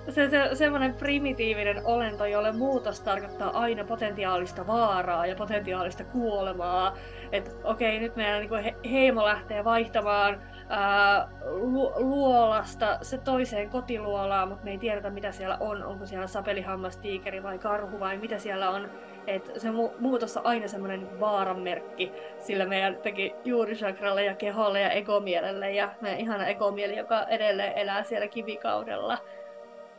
se, 0.08 0.28
se 0.30 0.48
semmoinen 0.54 0.94
primitiivinen 0.94 1.82
olento, 1.84 2.26
jolle 2.26 2.52
muutos 2.52 3.00
tarkoittaa 3.00 3.50
aina 3.60 3.84
potentiaalista 3.84 4.66
vaaraa 4.66 5.26
ja 5.26 5.34
potentiaalista 5.34 6.04
kuolemaa. 6.04 6.94
Että 7.32 7.50
okei, 7.64 8.00
nyt 8.00 8.16
meidän 8.16 8.40
niin 8.40 8.48
kuin 8.48 8.64
he, 8.64 8.74
heimo 8.90 9.24
lähtee 9.24 9.64
vaihtamaan 9.64 10.42
ää, 10.68 11.28
lu, 11.44 11.92
luolasta 11.96 12.98
se 13.02 13.18
toiseen 13.18 13.70
kotiluolaan, 13.70 14.48
mutta 14.48 14.64
me 14.64 14.70
ei 14.70 14.78
tiedetä 14.78 15.10
mitä 15.10 15.32
siellä 15.32 15.56
on. 15.60 15.84
Onko 15.84 16.06
siellä 16.06 16.26
sapelihammas, 16.26 16.96
tiikeri 16.96 17.42
vai 17.42 17.58
karhu 17.58 18.00
vai 18.00 18.18
mitä 18.18 18.38
siellä 18.38 18.70
on. 18.70 18.90
Et 19.26 19.52
se 19.56 19.68
mu- 19.68 19.92
muutos 19.98 20.36
on 20.36 20.46
aina 20.46 20.68
semmoinen 20.68 21.20
vaaranmerkki 21.20 22.12
sillä 22.38 22.66
meidän 22.66 22.96
teki 22.96 23.34
juurisakralle 23.44 24.24
ja 24.24 24.34
keholle 24.34 24.80
ja 24.80 24.90
egomielelle 24.90 25.72
ja 25.72 25.88
meidän 26.00 26.20
ihana 26.20 26.46
egomieli, 26.46 26.96
joka 26.96 27.22
edelleen 27.22 27.72
elää 27.72 28.02
siellä 28.02 28.28
kivikaudella. 28.28 29.18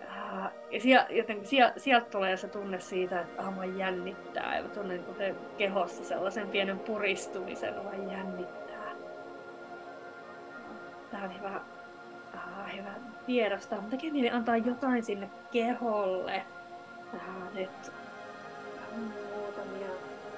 Ää, 0.07 0.51
Ja 0.71 0.79
sieltä, 0.79 1.13
jotenkin 1.13 1.47
sieltä, 1.47 1.79
sieltä 1.79 2.05
tulee 2.09 2.38
se 2.38 2.47
tunne 2.47 2.79
siitä, 2.79 3.21
että 3.21 3.41
ah, 3.41 3.53
mua 3.53 3.65
jännittää. 3.65 4.57
Ja 4.57 4.63
tunnen 4.63 5.05
se 5.17 5.35
kehossa 5.57 6.03
sellaisen 6.03 6.49
pienen 6.49 6.79
puristumisen, 6.79 7.73
mua 7.83 8.11
jännittää. 8.11 8.91
Tää 11.11 11.23
on 11.23 11.38
hyvä, 11.38 11.61
ah, 12.35 12.75
hyvä 12.77 12.93
tiedostaa. 13.25 13.81
Mutta 13.81 13.97
tekee 13.97 14.31
antaa 14.31 14.57
jotain 14.57 15.03
sinne 15.03 15.29
keholle. 15.51 16.43
Ah, 17.13 17.53
nyt 17.53 17.91
muutamia 18.99 19.89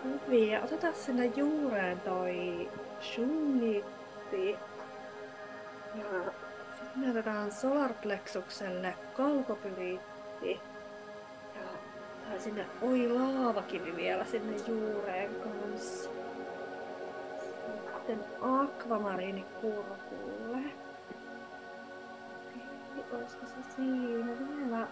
kuvia. 0.03 0.63
Otetaan 0.63 0.95
sinne 0.95 1.25
juureen 1.25 1.99
toi 1.99 2.69
shunnitti. 3.01 4.57
Ja 5.95 6.05
sitten 6.79 7.09
otetaan 7.11 7.51
solarplexukselle 7.51 8.93
kalkopyriitti. 9.13 10.61
Ja 11.55 11.61
tai 12.29 12.39
sinne 12.39 12.65
oi 12.81 13.07
laavakivi 13.07 13.95
vielä 13.95 14.25
sinne 14.25 14.57
juureen 14.67 15.31
kanssa. 15.35 16.09
Sitten 17.95 18.25
akvamariini 18.41 19.45
kurkulle. 19.61 20.57
Okei, 22.97 23.19
olisiko 23.19 23.45
se 23.45 23.75
siinä 23.75 24.25
vielä? 24.25 24.87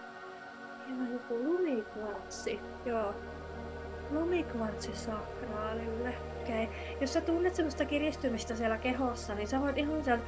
Vielä 0.86 1.12
joku 1.12 1.34
lumikvartsi. 1.44 2.60
Joo, 2.84 3.14
lumikvartsi 4.10 4.96
sakraalille. 4.96 6.14
Okei. 6.42 6.68
Jos 7.00 7.12
sä 7.12 7.20
tunnet 7.20 7.54
semmoista 7.54 7.84
kiristymistä 7.84 8.56
siellä 8.56 8.78
kehossa, 8.78 9.34
niin 9.34 9.48
sä 9.48 9.60
voit 9.60 9.78
ihan 9.78 10.04
sieltä, 10.04 10.24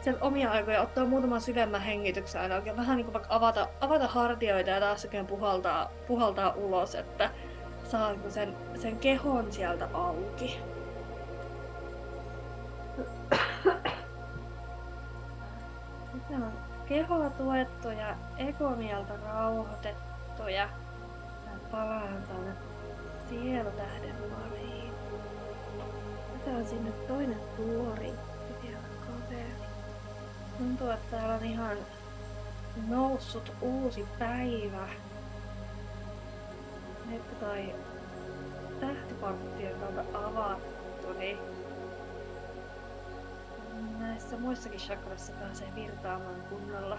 sieltä 0.00 0.24
omia 0.24 0.50
aikoja 0.50 0.82
ottaa 0.82 1.04
muutaman 1.04 1.40
syvemmän 1.40 1.80
hengityksen 1.80 2.40
aina 2.40 2.54
oikein 2.54 2.76
vähän 2.76 2.96
niin 2.96 3.04
kuin 3.04 3.12
vaikka 3.12 3.34
avata, 3.34 3.68
avata 3.80 4.06
hartioita 4.08 4.70
ja 4.70 4.80
taas 4.80 5.04
oikein 5.04 5.26
puhaltaa, 5.26 5.90
puhaltaa 6.06 6.52
ulos, 6.52 6.94
että 6.94 7.30
saa 7.84 8.10
niinku 8.10 8.30
sen, 8.30 8.56
sen 8.74 8.96
kehon 8.96 9.52
sieltä 9.52 9.88
auki. 9.94 10.60
Nyt 16.14 16.22
on 16.30 16.52
kehoa 16.86 17.30
tuettu 17.30 17.88
ja 17.88 18.16
egomieltä 18.36 19.14
rauhoitettu 19.24 20.48
ja 20.48 20.68
palaan 21.70 22.22
tänne 22.28 22.71
sielutähden 23.32 24.16
pariin. 24.30 24.92
Otetaan 26.34 26.66
sinne 26.66 26.90
toinen 26.92 27.40
tuori 27.56 28.12
vielä 28.62 28.78
kaveri. 29.06 29.54
Tuntuu, 30.58 30.90
että 30.90 31.16
täällä 31.16 31.34
on 31.34 31.44
ihan 31.44 31.76
noussut 32.88 33.52
uusi 33.60 34.06
päivä. 34.18 34.88
Nyt 37.10 37.22
kun 37.22 37.38
toi 37.40 37.74
tähtiportti 38.80 39.66
on 39.66 39.80
tuolta 39.80 40.28
avattu, 40.28 41.12
niin 41.18 41.38
näissä 43.98 44.36
muissakin 44.36 44.80
chakrassa 44.80 45.32
pääsee 45.32 45.68
virtaamaan 45.74 46.42
kunnolla. 46.42 46.98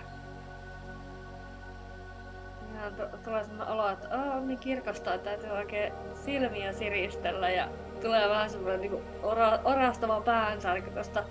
Ja 2.74 2.92
to- 2.92 3.18
tulee 3.18 3.44
sellainen 3.44 3.74
olo, 3.76 3.90
että 3.90 4.08
Aa, 4.12 4.34
on 4.36 4.48
niin 4.48 4.60
kirkasta, 4.60 5.14
että 5.14 5.30
täytyy 5.30 5.50
oikein 5.50 5.94
silmiä 6.26 6.74
siristellä 6.74 7.50
ja 7.50 7.70
tulee 8.02 8.30
vähän 8.30 8.50
semmoinen 8.50 8.82
niinku 8.82 9.02
ora- 9.24 9.62
orastava 9.64 10.22
päänsärky 10.22 10.92
tuosta 10.92 11.24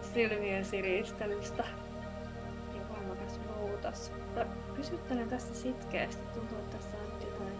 silmien 0.00 0.64
siristelystä. 0.64 1.64
Ja 2.74 2.80
voimakas 2.88 3.40
muutos. 3.56 4.12
Mutta 4.24 4.46
pysyttelen 4.76 5.28
tässä 5.28 5.54
sitkeästi. 5.54 6.22
Tuntuu, 6.34 6.58
että 6.58 6.76
tässä 6.76 6.96
on 6.96 7.02
nyt 7.12 7.22
jotain, 7.30 7.58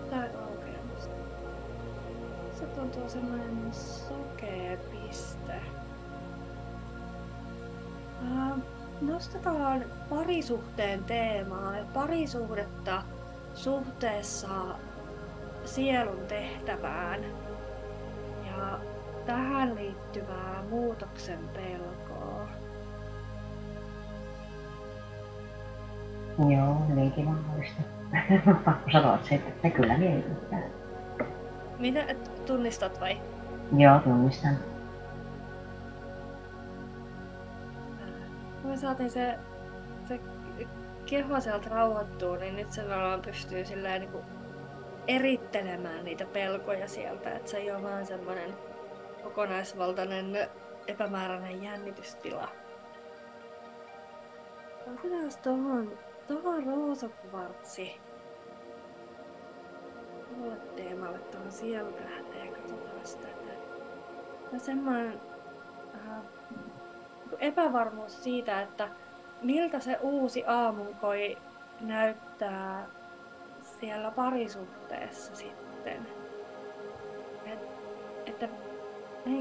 jotain 0.00 0.30
aukeamista. 0.36 1.14
Se 2.58 2.66
tuntuu 2.66 3.08
semmoinen 3.08 3.74
sokea 3.74 4.76
piste. 4.90 5.60
Ähm, 8.22 8.60
nostetaan 9.06 9.84
parisuhteen 10.10 11.04
teemaa 11.04 11.76
ja 11.76 11.84
parisuhdetta 11.94 13.02
suhteessa 13.54 14.48
sielun 15.64 16.26
tehtävään 16.28 17.24
ja 18.46 18.78
tähän 19.26 19.74
liittyvää 19.74 20.62
muutoksen 20.70 21.38
pelkoa. 21.54 22.48
joo, 26.38 26.76
hyvinkin 26.88 27.24
mahdollista. 27.24 27.82
Pakko 28.64 28.90
sanoa 28.90 29.18
se, 29.22 29.34
että 29.34 29.62
se 29.62 29.70
kyllä 29.70 29.98
miellyttää. 29.98 30.62
Mitä 31.78 32.00
tunnistat 32.46 33.00
vai? 33.00 33.20
Joo, 33.76 33.98
tunnistan. 33.98 34.56
Me 38.74 38.78
saatiin 38.78 39.10
se, 39.10 39.38
se 40.08 40.20
keho 41.06 41.40
sieltä 41.40 41.68
rauhoittuu, 41.68 42.36
niin 42.36 42.56
nyt 42.56 42.72
se 42.72 42.82
tavallaan 42.82 43.22
pystyy 43.22 43.64
silleen 43.64 44.00
niin 44.00 44.12
kuin 44.12 44.24
erittelemään 45.06 46.04
niitä 46.04 46.24
pelkoja 46.24 46.88
sieltä, 46.88 47.30
että 47.30 47.50
se 47.50 47.56
ei 47.56 47.70
ole 47.70 47.82
vaan 47.82 48.06
semmoinen 48.06 48.54
kokonaisvaltainen 49.22 50.48
epämääräinen 50.86 51.62
jännitystila. 51.62 52.48
Otetaan 54.86 55.30
tuohon, 55.42 55.98
tuohon 56.26 56.66
roosakvartsi. 56.66 58.00
Tuolle 60.34 60.56
teemalle 60.56 61.18
tuohon 61.18 61.52
sieltä 61.52 62.02
lähtee, 62.10 62.46
katsotaan 62.46 63.06
sitä. 63.06 63.28
Ja 64.52 64.58
semmoinen 64.58 65.12
äh, 65.12 65.33
epävarmuus 67.40 68.24
siitä, 68.24 68.62
että 68.62 68.88
miltä 69.42 69.80
se 69.80 69.98
uusi 70.02 70.44
aamunkoi 70.46 71.38
näyttää 71.80 72.86
siellä 73.80 74.10
parisuhteessa 74.10 75.36
sitten. 75.36 76.06
Et, 77.46 77.58
että 78.26 78.48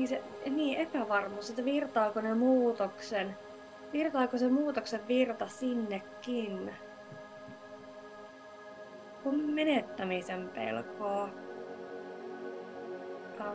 se, 0.05 0.23
niin 0.49 0.79
epävarmuus, 0.79 1.49
että 1.49 1.65
virtaako 1.65 2.21
ne 2.21 2.33
muutoksen, 2.33 3.37
virtaako 3.93 4.37
se 4.37 4.49
muutoksen 4.49 5.07
virta 5.07 5.47
sinnekin. 5.47 6.73
Kun 9.23 9.35
menettämisen 9.35 10.49
pelkoa. 10.49 11.29
Ja 13.39 13.53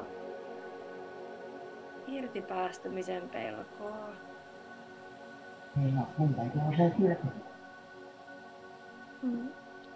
irtipäästämisen 2.06 3.28
pelkoa. 3.28 4.27
No, 5.94 6.06
mun 6.18 6.34
täytyy 6.34 6.60
osaa 6.74 6.90
kyllä. 6.98 7.16
Mm. 9.22 9.48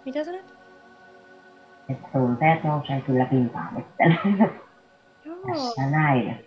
Mitä 0.05 0.23
sä 0.23 0.31
nyt? 0.31 0.55
Että 1.89 2.07
tunteet 2.13 2.63
nousee 2.63 3.01
kyllä 3.01 3.25
pintaan 3.25 3.75
nyt. 3.75 3.85
Joo, 5.25 5.37
Tässä 5.47 5.89
näin. 5.89 6.45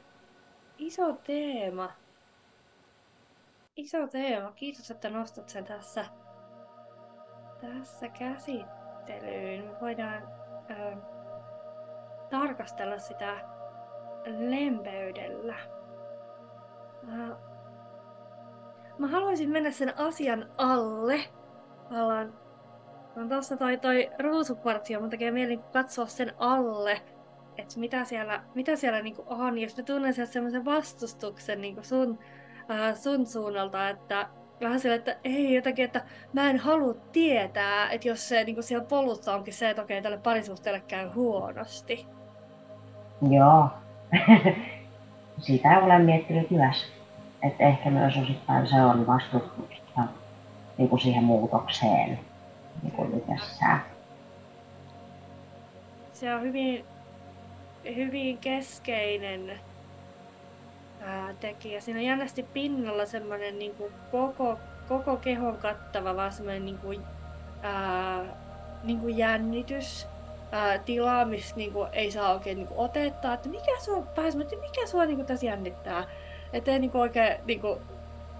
iso 0.78 1.12
teema. 1.12 1.90
Iso 3.76 4.06
teema. 4.06 4.52
Kiitos, 4.52 4.90
että 4.90 5.10
nostat 5.10 5.48
sen 5.48 5.64
tässä, 5.64 6.04
tässä 7.60 8.08
käsittelyyn. 8.08 9.64
Me 9.64 9.80
voidaan 9.80 10.22
ö, 10.70 10.96
tarkastella 12.30 12.98
sitä 12.98 13.32
lempeydellä. 14.26 15.56
Ö, 17.12 17.36
mä 18.98 19.06
haluaisin 19.06 19.50
mennä 19.50 19.70
sen 19.70 19.98
asian 19.98 20.46
alle. 20.58 21.20
Alan, 21.90 22.34
on 23.16 23.28
tossa 23.28 23.56
toi, 23.56 23.76
toi 23.76 24.10
ruusukvartio, 24.18 25.00
mun 25.00 25.10
tekee 25.10 25.30
mieli 25.30 25.60
katsoa 25.72 26.06
sen 26.06 26.32
alle 26.38 27.02
että 27.58 27.80
mitä 27.80 28.04
siellä, 28.04 28.42
mitä 28.54 28.76
siellä 28.76 29.02
niinku 29.02 29.24
on, 29.26 29.58
jos 29.58 29.76
mä 29.76 29.82
tunnen 29.82 30.14
sieltä 30.14 30.32
semmoisen 30.32 30.64
vastustuksen 30.64 31.60
niinku 31.60 31.82
sun, 31.82 32.18
äh, 32.70 32.94
sun 32.94 33.26
suunnalta, 33.26 33.88
että 33.88 34.28
vähän 34.60 34.80
sille, 34.80 34.94
että 34.94 35.16
ei 35.24 35.54
jotakin, 35.54 35.84
että 35.84 36.04
mä 36.32 36.50
en 36.50 36.58
halua 36.58 36.94
tietää, 37.12 37.90
että 37.90 38.08
jos 38.08 38.28
se 38.28 38.44
niinku 38.44 38.62
siellä 38.62 38.86
polussa 38.88 39.34
onkin 39.34 39.54
se, 39.54 39.70
että 39.70 39.82
okei, 39.82 40.02
tälle 40.02 40.18
parisuhteelle 40.18 40.82
käy 40.88 41.08
huonosti. 41.08 42.06
Joo. 43.30 43.68
Sitä 45.38 45.78
olen 45.78 46.02
miettinyt 46.02 46.50
myös. 46.50 46.95
Että 47.46 47.64
ehkä 47.64 47.90
myös 47.90 48.16
osittain 48.16 48.66
se 48.66 48.82
on 48.82 49.06
vastustusta 49.06 50.00
niin 50.78 50.88
kuin 50.88 51.00
siihen 51.00 51.24
muutokseen 51.24 52.18
niin 52.82 52.92
kuin 52.92 53.18
itsessään. 53.18 53.82
Se 56.12 56.34
on 56.34 56.42
hyvin, 56.42 56.84
hyvin 57.96 58.38
keskeinen 58.38 59.60
ää, 61.00 61.34
tekijä. 61.40 61.80
Siinä 61.80 62.00
on 62.00 62.06
jännästi 62.06 62.42
pinnalla 62.42 63.06
semmoinen 63.06 63.58
niin 63.58 63.74
kuin 63.74 63.92
koko, 64.10 64.58
koko 64.88 65.16
kehon 65.16 65.56
kattava, 65.56 66.16
vaan 66.16 66.32
semmoinen 66.32 66.64
niin 66.64 66.78
kuin, 66.78 67.00
ää, 67.62 68.24
niin 68.84 69.00
kuin 69.00 69.18
jännitys, 69.18 70.06
ää, 70.52 70.78
tila, 70.78 71.24
missä 71.24 71.56
niin 71.56 71.72
kuin, 71.72 71.88
ei 71.92 72.10
saa 72.10 72.32
oikein 72.32 72.56
niin 72.56 72.68
kuin, 72.68 72.78
otetta, 72.78 73.34
että 73.34 73.48
mikä 73.48 73.80
sua 73.80 74.02
pääsee, 74.02 74.40
mikä 74.60 74.86
sua 74.86 75.04
niin 75.04 75.16
kuin, 75.16 75.26
tässä 75.26 75.46
jännittää. 75.46 76.04
Että 76.52 76.70
ei 76.70 76.78
niin 76.78 76.90
kuin, 76.90 77.02
oikein, 77.02 77.36
niin 77.46 77.60
kuin, 77.60 77.78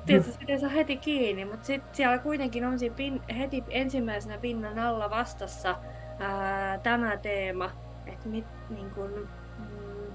tietysti 0.07 0.47
sitä 0.47 0.59
saa 0.59 0.69
heti 0.69 0.97
kiinni, 0.97 1.45
mutta 1.45 1.67
sitten 1.67 1.95
siellä 1.95 2.19
kuitenkin 2.19 2.65
on 2.65 2.79
siinä 2.79 2.97
pin, 2.97 3.23
heti 3.39 3.65
ensimmäisenä 3.69 4.39
pinnan 4.39 4.79
alla 4.79 5.11
vastassa 5.11 5.77
ää, 6.19 6.79
tämä 6.79 7.17
teema, 7.17 7.71
että 8.07 8.29
mit, 8.29 8.45
niin 8.71 8.91
kuin, 8.91 9.29
mm, 9.59 10.13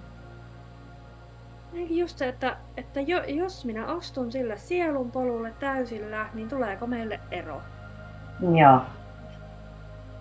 just 1.89 2.17
se, 2.17 2.27
että, 2.27 2.57
että 2.77 3.01
jo, 3.01 3.23
jos 3.23 3.65
minä 3.65 3.85
astun 3.85 4.31
sille 4.31 4.57
sielun 4.57 5.11
polulle 5.11 5.53
täysillä, 5.59 6.29
niin 6.33 6.49
tuleeko 6.49 6.87
meille 6.87 7.19
ero? 7.31 7.61
Joo. 8.57 8.81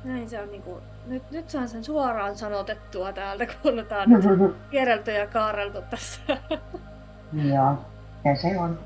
Näin 0.05 0.29
se 0.29 0.43
on 0.43 0.51
niinku, 0.51 0.81
nyt, 1.07 1.31
nyt 1.31 1.51
saan 1.51 1.69
sen 1.69 1.85
suoraan 1.85 2.37
sanotettua 2.37 3.13
täältä, 3.13 3.47
kun 3.63 3.77
nyt 3.77 3.89
kierrelty 4.71 5.11
ja 5.11 5.27
kaareltu 5.27 5.79
tässä. 5.91 6.21
Joo. 7.33 7.79
Ja 8.25 8.37
se 8.37 8.59
on. 8.59 8.79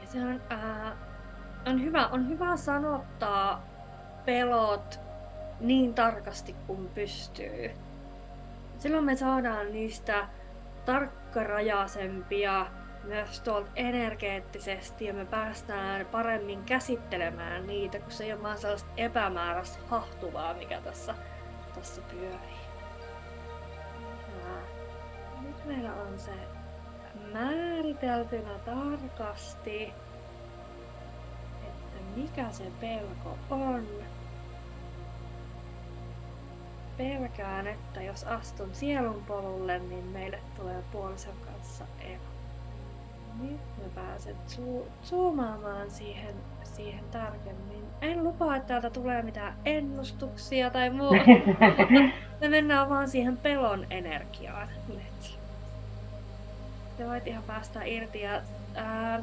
Ja 0.00 0.06
se 0.06 0.18
on, 0.18 0.40
ää, 0.50 0.96
on, 1.66 1.82
hyvä, 1.82 2.06
on 2.06 2.28
hyvä 2.28 2.56
sanottaa 2.56 3.62
pelot 4.24 5.00
niin 5.60 5.94
tarkasti 5.94 6.56
kuin 6.66 6.88
pystyy. 6.94 7.70
Silloin 8.78 9.04
me 9.04 9.16
saadaan 9.16 9.72
niistä 9.72 10.28
tarkkarajaisempia 10.84 12.66
myös 13.04 13.40
tuolta 13.40 13.70
energeettisesti 13.76 15.04
ja 15.04 15.14
me 15.14 15.24
päästään 15.24 16.06
paremmin 16.06 16.64
käsittelemään 16.64 17.66
niitä, 17.66 17.98
kun 17.98 18.10
se 18.10 18.24
ei 18.24 18.32
ole 18.32 18.42
vaan 18.42 18.58
sellaista 18.58 18.90
epämääräistä 18.96 19.78
hahtuvaa, 19.88 20.54
mikä 20.54 20.80
tässä, 20.80 21.14
tässä 21.74 22.02
pyörii. 22.02 22.60
Ja 24.38 24.62
nyt 25.42 25.64
meillä 25.64 25.94
on 25.94 26.18
se 26.18 26.32
määriteltynä 27.32 28.58
tarkasti, 28.64 29.92
että 31.62 31.98
mikä 32.16 32.50
se 32.50 32.64
pelko 32.80 33.38
on. 33.50 33.86
Pelkään, 36.96 37.66
että 37.66 38.02
jos 38.02 38.24
astun 38.24 38.74
sielun 38.74 39.24
polulle, 39.24 39.78
niin 39.78 40.04
meille 40.04 40.38
tulee 40.56 40.82
puolison 40.92 41.34
kanssa 41.46 41.84
ero. 42.00 42.22
Nyt 43.40 43.60
mä 43.82 43.88
pääsen 43.94 44.36
zu- 44.48 44.88
zoomaamaan 45.04 45.90
siihen, 45.90 46.34
siihen 46.62 47.04
tarkemmin. 47.10 47.84
En 48.00 48.24
lupaa, 48.24 48.56
että 48.56 48.68
täältä 48.68 48.90
tulee 48.90 49.22
mitään 49.22 49.54
ennustuksia 49.64 50.70
tai 50.70 50.90
muuta. 50.90 51.24
Me 52.40 52.48
mennään 52.48 52.88
vaan 52.88 53.08
siihen 53.08 53.36
pelon 53.36 53.86
energiaan 53.90 54.68
nyt. 54.88 55.39
Te 57.00 57.06
voit 57.06 57.26
ihan 57.26 57.42
päästä 57.42 57.84
irti 57.84 58.20
ja 58.20 58.42
ää, 58.74 59.22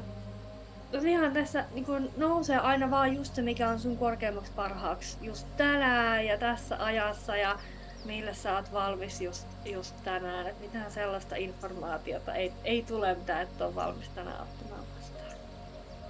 tosiaan 0.92 1.34
tässä 1.34 1.66
niin 1.72 1.86
kun 1.86 2.10
nousee 2.18 2.58
aina 2.58 2.92
vaan 2.92 3.16
just 3.16 3.36
se, 3.36 3.42
mikä 3.42 3.70
on 3.70 3.80
sun 3.80 3.98
korkeammaksi 3.98 4.52
parhaaksi 4.56 5.18
just 5.22 5.48
tänään 5.58 6.26
ja 6.26 6.38
tässä 6.38 6.86
ajassa 6.86 7.38
ja 7.38 7.60
millä 8.06 8.34
sä 8.34 8.56
oot 8.56 8.74
valmis 8.74 9.22
just, 9.22 9.48
just 9.66 9.96
tänään. 10.04 10.48
Et 10.48 10.60
mitään 10.60 10.92
sellaista 10.92 11.36
informaatiota 11.36 12.36
ei, 12.36 12.54
ei 12.63 12.84
tule 12.84 13.16
mitään, 13.16 13.42
että 13.42 13.66
on 13.66 13.76
valmis 13.76 14.10
tänään 14.10 14.42
ottamaan 14.42 14.84
vastaan. 14.98 15.36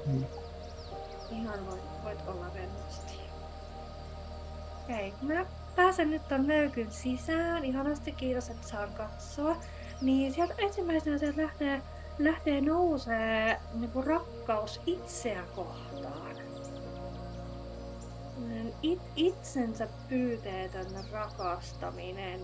Mm. 0.06 0.26
Ihan 1.32 1.66
voit, 1.66 1.84
voit 2.04 2.28
olla 2.28 2.46
rennosti. 2.56 3.14
Okei, 4.84 5.12
kun 5.12 5.28
mä 5.28 5.46
pääsen 5.76 6.12
nyt 6.12 6.28
ton 6.28 6.46
möykyn 6.46 6.92
sisään, 6.92 7.66
ihanasti 7.66 8.12
kiitos, 8.12 8.50
että 8.50 8.68
saan 8.68 8.94
katsoa. 8.94 9.58
Niin 10.02 10.34
sieltä 10.34 10.54
ensimmäisenä 10.58 11.18
sieltä 11.18 11.42
lähtee, 11.42 11.82
lähtee 12.20 12.62
nousee 12.62 13.60
niinku 13.74 14.02
rakkaus 14.02 14.82
itseä 14.86 15.44
kohtaan. 15.56 16.36
Semmoinen 18.34 18.74
It, 18.82 19.02
itsensä 19.16 19.88
pyyteetön 20.10 20.88
rakastaminen. 21.12 22.40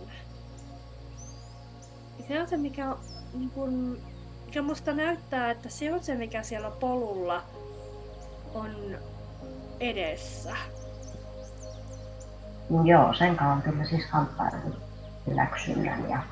Se 2.28 2.42
on 2.42 2.48
se, 2.48 2.58
mikä, 2.58 2.96
niin 3.34 3.50
kun, 3.50 4.02
mikä 4.46 4.62
musta 4.62 4.94
näyttää, 4.94 5.52
että 5.52 5.70
se 5.70 5.94
on 5.94 6.04
se, 6.04 6.16
mikä 6.16 6.44
siellä 6.44 6.72
polulla 6.72 7.44
on 8.54 8.98
edessä. 9.80 10.56
Joo, 12.84 13.14
sen 13.14 13.36
kanssa 13.36 13.54
on 13.54 13.62
kyllä 13.62 13.86
siis 13.86 14.06
kamppailu 14.12 14.76
hyväksynnän 15.28 16.10
ja 16.10 16.24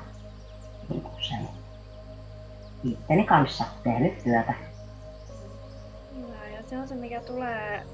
sen 1.20 1.48
itteni 2.84 3.24
kanssa 3.24 3.64
tehnyt 3.84 4.24
työtä. 4.24 4.54
Hyvä, 6.16 6.48
ja 6.56 6.62
se 6.62 6.78
on 6.78 6.88
se, 6.88 6.94
mikä 6.94 7.20
tulee 7.20 7.84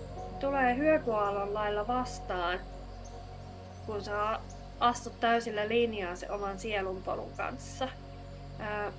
tulee 0.40 0.76
hyökuaallon 0.76 1.54
lailla 1.54 1.86
vastaan, 1.86 2.60
kun 3.86 4.04
sä 4.04 4.38
astut 4.80 5.20
täysillä 5.20 5.68
linjaa 5.68 6.16
se 6.16 6.30
oman 6.30 6.58
sielunpolun 6.58 7.32
kanssa. 7.36 7.88
Ää, 8.58 8.92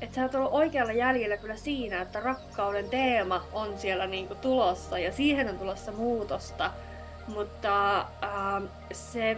että 0.00 0.14
sä 0.14 0.22
oot 0.22 0.34
ollut 0.34 0.52
oikealla 0.52 0.92
jäljellä 0.92 1.36
kyllä 1.36 1.56
siinä, 1.56 2.02
että 2.02 2.20
rakkauden 2.20 2.90
teema 2.90 3.44
on 3.52 3.78
siellä 3.78 4.06
niinku 4.06 4.34
tulossa 4.34 4.98
ja 4.98 5.12
siihen 5.12 5.48
on 5.48 5.58
tulossa 5.58 5.92
muutosta. 5.92 6.70
Mutta 7.28 7.96
ää, 8.20 8.62
se 8.92 9.36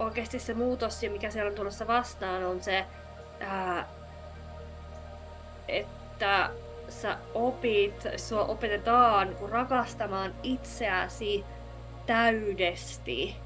oikeasti 0.00 0.38
se 0.38 0.54
muutos, 0.54 1.00
mikä 1.12 1.30
siellä 1.30 1.50
on 1.50 1.56
tulossa 1.56 1.86
vastaan, 1.86 2.44
on 2.44 2.62
se, 2.62 2.84
ää, 3.40 3.88
että 5.68 6.50
sä 6.88 7.18
opit, 7.34 8.04
sua 8.16 8.44
opetetaan 8.44 9.36
rakastamaan 9.50 10.34
itseäsi 10.42 11.44
täydesti, 12.06 13.36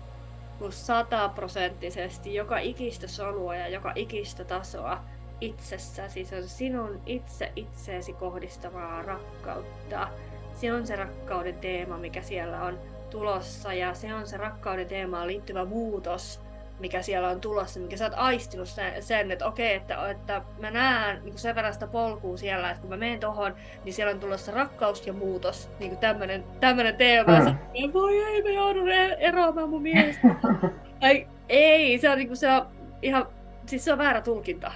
kun 0.59 0.73
sataprosenttisesti 0.73 2.35
joka 2.35 2.59
ikistä 2.59 3.09
solua 3.09 3.57
ja 3.57 3.69
joka 3.69 3.93
ikistä 3.95 4.45
tasoa 4.45 5.05
itsessäsi. 5.41 6.25
Se 6.25 6.37
on 6.37 6.49
sinun 6.49 7.01
itse 7.07 7.53
itseesi 7.57 8.13
kohdistavaa 8.13 9.03
rakkautta. 9.03 10.09
Se 10.55 10.73
on 10.73 10.87
se 10.87 10.97
rakkauden 10.97 11.59
teema, 11.59 11.99
mikä 11.99 12.23
siellä 12.23 12.63
on 12.63 12.79
tulossa 13.11 13.73
ja 13.75 13.95
se 13.95 14.15
on 14.15 14.27
se 14.27 14.37
rakkauden 14.37 14.89
teemaan 14.89 15.27
liittyvä 15.27 15.65
muutos, 15.65 16.41
mikä 16.79 17.03
siellä 17.03 17.29
on 17.29 17.41
tulossa, 17.41 17.81
mikä 17.81 17.97
sä 17.97 18.05
oot 18.05 18.15
aistinut 18.17 18.69
sen, 18.69 19.03
sen 19.03 19.31
että 19.31 19.47
okei, 19.47 19.75
että, 19.75 20.11
että 20.11 20.43
mä 20.61 20.71
näen 20.71 21.25
niin 21.25 21.39
sen 21.39 21.55
verran 21.55 21.73
sitä 21.73 21.87
polkua 21.87 22.37
siellä, 22.37 22.71
että 22.71 22.81
kun 22.81 22.91
mä 22.91 22.97
menen 22.97 23.21
tohon, 23.21 23.55
niin 23.85 23.93
siellä 23.93 24.13
on 24.13 24.21
tulossa 24.21 24.53
rakkaus 24.53 25.07
ja 25.07 25.13
muutos, 25.13 25.71
niin 25.79 25.91
kuin 25.91 25.99
tämmönen, 25.99 26.45
tämmönen 26.61 26.97
teema. 26.97 27.41
Mm. 27.41 27.57
Ja 27.75 27.93
voi 27.93 28.19
ei, 28.19 28.43
me 28.43 28.53
joudun 28.53 28.91
e- 28.91 29.17
eroamaan 29.19 29.69
mun 29.69 29.83
mielestä. 29.83 30.29
Ai, 31.03 31.27
ei, 31.49 31.99
se 31.99 32.11
on, 32.11 32.19
niin 32.19 32.29
kuin, 32.29 32.37
se 32.37 32.53
on 32.53 32.67
ihan, 33.03 33.27
siis 33.67 33.85
se 33.85 33.93
on 33.93 33.99
väärä 33.99 34.21
tulkinta. 34.21 34.73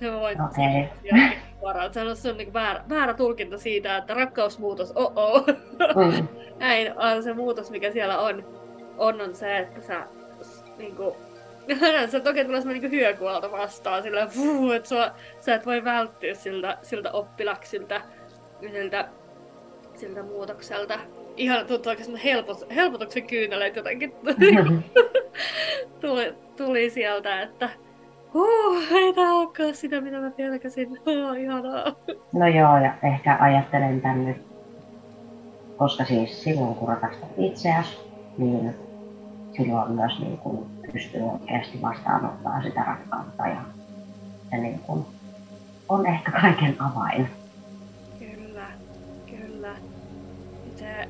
Se 0.00 0.10
mä 0.10 0.20
voin 0.20 0.38
okay. 0.40 0.84
Se 1.92 2.00
on, 2.00 2.16
se 2.16 2.30
on 2.30 2.36
niin 2.36 2.52
väärä, 2.52 2.84
väärä 2.88 3.14
tulkinta 3.14 3.58
siitä, 3.58 3.96
että 3.96 4.14
rakkausmuutos, 4.14 4.92
oh 4.94 5.12
oh. 5.16 5.46
Mm. 5.46 6.28
Näin 6.60 6.98
on 6.98 7.22
se 7.22 7.32
muutos, 7.32 7.70
mikä 7.70 7.92
siellä 7.92 8.18
on, 8.18 8.44
on, 8.98 9.20
on 9.20 9.34
se, 9.34 9.58
että 9.58 9.80
sä 9.80 10.06
niin 10.78 10.96
kuin, 10.96 11.14
se 12.08 12.20
toki 12.20 12.44
tulee 12.44 12.60
semmoinen 12.60 12.90
niin 12.90 13.00
hyökualta 13.00 13.52
vastaan, 13.52 14.02
sillä 14.02 14.26
fuu, 14.26 14.72
että 14.72 14.88
sua, 14.88 15.10
sä 15.40 15.54
et 15.54 15.66
voi 15.66 15.84
välttyä 15.84 16.34
siltä, 16.34 16.78
siltä 16.82 17.10
oppilaksilta, 17.12 18.00
siltä, 18.60 19.08
siltä 19.94 20.22
muutokselta. 20.22 20.98
Ihan 21.36 21.66
tuntuu 21.66 21.90
oikein 21.90 22.16
helpot, 22.16 22.74
helpotuksen 22.74 23.26
kyyneleet 23.26 23.76
jotenkin 23.76 24.12
tuli, 26.00 26.34
tuli 26.56 26.90
sieltä, 26.90 27.42
että 27.42 27.70
huh, 28.34 28.92
ei 28.92 29.12
tää 29.12 29.34
olekaan 29.34 29.74
sitä, 29.74 30.00
mitä 30.00 30.20
mä 30.20 30.30
pelkäsin. 30.30 30.98
Oh, 31.06 31.36
ihanaa. 31.36 31.96
No 32.32 32.46
joo, 32.46 32.76
ja 32.76 32.94
ehkä 33.02 33.36
ajattelen 33.40 34.00
tän 34.00 34.24
nyt, 34.24 34.36
koska 35.76 36.04
siis 36.04 36.42
silloin 36.42 36.74
kun 36.74 36.88
rakastat 36.88 37.30
itseäsi, 37.38 37.98
niin 38.38 38.74
silloin 39.56 39.92
myös 39.92 40.18
niin 40.20 40.38
kuin 40.38 40.73
pystyy 40.92 41.22
oikeasti 41.22 41.82
vastaanottamaan 41.82 42.62
sitä 42.62 42.84
rakkautta 42.84 43.46
ja 43.46 43.60
se 44.50 44.56
niin 44.56 44.78
kuin 44.78 45.06
on 45.88 46.06
ehkä 46.06 46.32
kaiken 46.32 46.76
avain. 46.82 47.28
Kyllä, 48.18 48.66
kyllä. 49.26 49.76
Se 50.76 51.08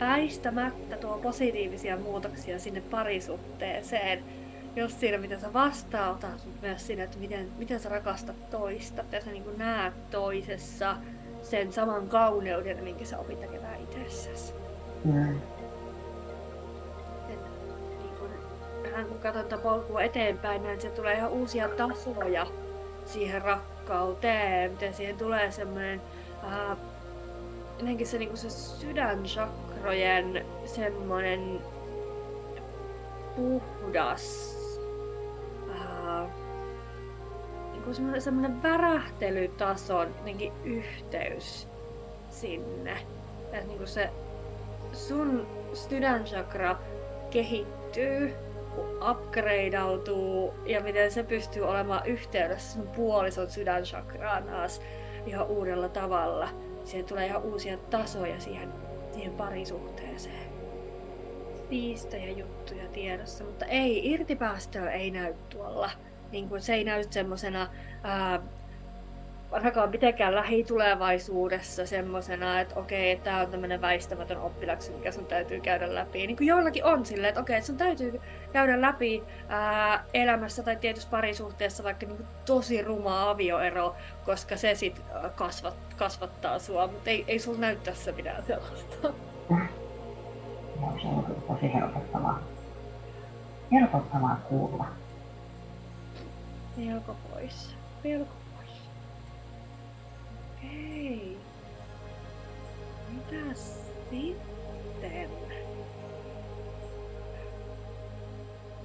väistämättä 0.00 0.96
tuo 0.96 1.18
positiivisia 1.18 1.96
muutoksia 1.96 2.58
sinne 2.58 2.80
parisuhteeseen. 2.80 4.24
Just 4.76 5.00
siinä, 5.00 5.18
miten 5.18 5.40
sä 5.40 5.52
vastautat, 5.52 6.44
mutta 6.44 6.66
myös 6.66 6.86
siinä, 6.86 7.04
että 7.04 7.18
miten, 7.18 7.48
miten 7.58 7.80
sä 7.80 7.88
rakastat 7.88 8.50
toista, 8.50 9.04
ja 9.12 9.24
sä 9.24 9.30
niin 9.30 9.58
näet 9.58 10.10
toisessa 10.10 10.96
sen 11.42 11.72
saman 11.72 12.08
kauneuden, 12.08 12.84
minkä 12.84 13.04
sä 13.04 13.18
opit 13.18 13.40
tekemään 13.40 13.80
itsessäsi. 13.80 14.54
Mm. 15.04 15.38
Vähän 18.94 19.08
kun 19.08 19.18
katsotaan 19.18 19.62
polkua 19.62 20.02
eteenpäin, 20.02 20.62
niin 20.62 20.80
se 20.80 20.90
tulee 20.90 21.14
ihan 21.14 21.30
uusia 21.30 21.68
tasoja 21.68 22.46
siihen 23.04 23.42
rakkauteen, 23.42 24.70
miten 24.70 24.94
siihen 24.94 25.16
tulee 25.16 25.50
semmoinen 25.50 26.02
äh, 26.44 26.76
jotenkin 27.78 28.06
se, 28.06 28.18
niin 28.18 28.36
se 28.36 28.50
sydänchakrojen 28.50 30.46
semmoinen 30.64 31.60
puhdas 33.36 34.56
äh, 35.70 36.28
niin 37.72 37.94
semmoinen, 37.94 38.22
semmoinen 38.22 38.62
värähtelytason 38.62 40.14
jotenkin 40.18 40.52
yhteys 40.64 41.68
sinne. 42.30 42.98
Että 43.52 43.66
niin 43.66 43.88
se 43.88 44.10
sun 44.92 45.46
sydänchakra 45.72 46.76
kehittyy 47.30 48.43
upgradeautuu 49.10 50.54
ja 50.66 50.80
miten 50.80 51.10
se 51.10 51.22
pystyy 51.22 51.62
olemaan 51.62 52.06
yhteydessä 52.06 52.72
sun 52.72 52.88
puolison 52.88 53.50
sydänchakraan 53.50 54.44
taas 54.44 54.82
ihan 55.26 55.46
uudella 55.46 55.88
tavalla. 55.88 56.48
Siihen 56.84 57.06
tulee 57.06 57.26
ihan 57.26 57.42
uusia 57.42 57.78
tasoja 57.78 58.40
siihen, 58.40 58.72
siihen 59.12 59.32
parisuhteeseen. 59.32 60.54
Siistejä 61.70 62.30
juttuja 62.30 62.88
tiedossa, 62.88 63.44
mutta 63.44 63.66
ei, 63.66 64.12
irtipäästöä 64.12 64.90
ei 64.90 65.10
näy 65.10 65.34
tuolla. 65.48 65.90
Niin 66.32 66.48
kuin 66.48 66.60
se 66.60 66.74
ei 66.74 66.84
näy 66.84 67.04
semmosena 67.10 67.68
ainakaan 69.54 69.90
mitenkään 69.90 70.34
lähitulevaisuudessa 70.34 71.86
semmoisena, 71.86 72.60
että 72.60 72.80
okei, 72.80 73.12
okay, 73.12 73.24
tämä 73.24 73.40
on 73.40 73.50
tämmöinen 73.50 73.80
väistämätön 73.80 74.40
oppilaksi, 74.40 74.92
mikä 74.92 75.12
sun 75.12 75.26
täytyy 75.26 75.60
käydä 75.60 75.94
läpi. 75.94 76.26
Niin 76.26 76.36
kuin 76.36 76.46
joillakin 76.46 76.84
on 76.84 77.06
silleen, 77.06 77.28
että 77.28 77.40
okei, 77.40 77.56
okay, 77.56 77.66
sun 77.66 77.76
täytyy 77.76 78.20
käydä 78.52 78.80
läpi 78.80 79.22
ää, 79.48 80.04
elämässä 80.14 80.62
tai 80.62 80.76
tietyssä 80.76 81.08
parisuhteessa 81.10 81.84
vaikka 81.84 82.06
niin 82.06 82.16
kuin 82.16 82.28
tosi 82.46 82.82
ruma 82.82 83.30
avioero, 83.30 83.96
koska 84.24 84.56
se 84.56 84.74
sit 84.74 85.02
kasvat, 85.34 85.76
kasvattaa 85.96 86.58
sua, 86.58 86.86
mutta 86.86 87.10
ei, 87.10 87.24
ei 87.28 87.38
sulla 87.38 87.58
näy 87.58 87.76
tässä 87.76 88.12
mitään 88.12 88.44
sellaista. 88.44 89.08
No, 90.80 90.92
se 91.02 91.08
on 91.08 91.42
tosi 91.48 91.74
helpottavaa. 91.74 92.42
Helpottavaa 93.72 94.40
kuulla. 94.48 94.86
Pelko 96.76 97.16
pois. 97.30 97.76
Pelko 98.02 98.43
Okei. 100.74 101.38
Mitäs 103.08 103.92
sitten? 104.10 105.30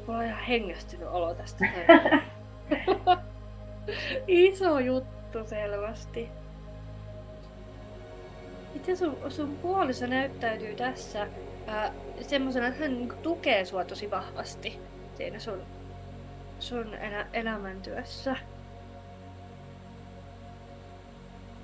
Mulla 0.08 0.20
on 0.20 0.26
ihan 0.26 0.44
hengästynyt 0.44 1.08
olo 1.08 1.34
tästä. 1.34 1.66
Iso 4.28 4.80
juttu 4.80 5.46
selvästi. 5.46 6.30
Miten 8.74 8.98
sun, 8.98 9.18
sun 9.30 9.58
puoliso 9.58 10.08
näyttäytyy 10.08 10.76
tässä 10.76 11.22
äh, 11.70 11.92
semmoisena, 12.22 12.68
että 12.68 12.80
hän 12.80 12.94
niinku 12.98 13.16
tukee 13.16 13.66
sua 13.66 13.86
tosi 13.86 14.12
vahvasti 14.12 14.80
siinä 15.18 15.40
sun, 15.40 15.62
sun 16.60 16.94
elä, 16.94 17.26
elämäntyössä? 17.34 18.36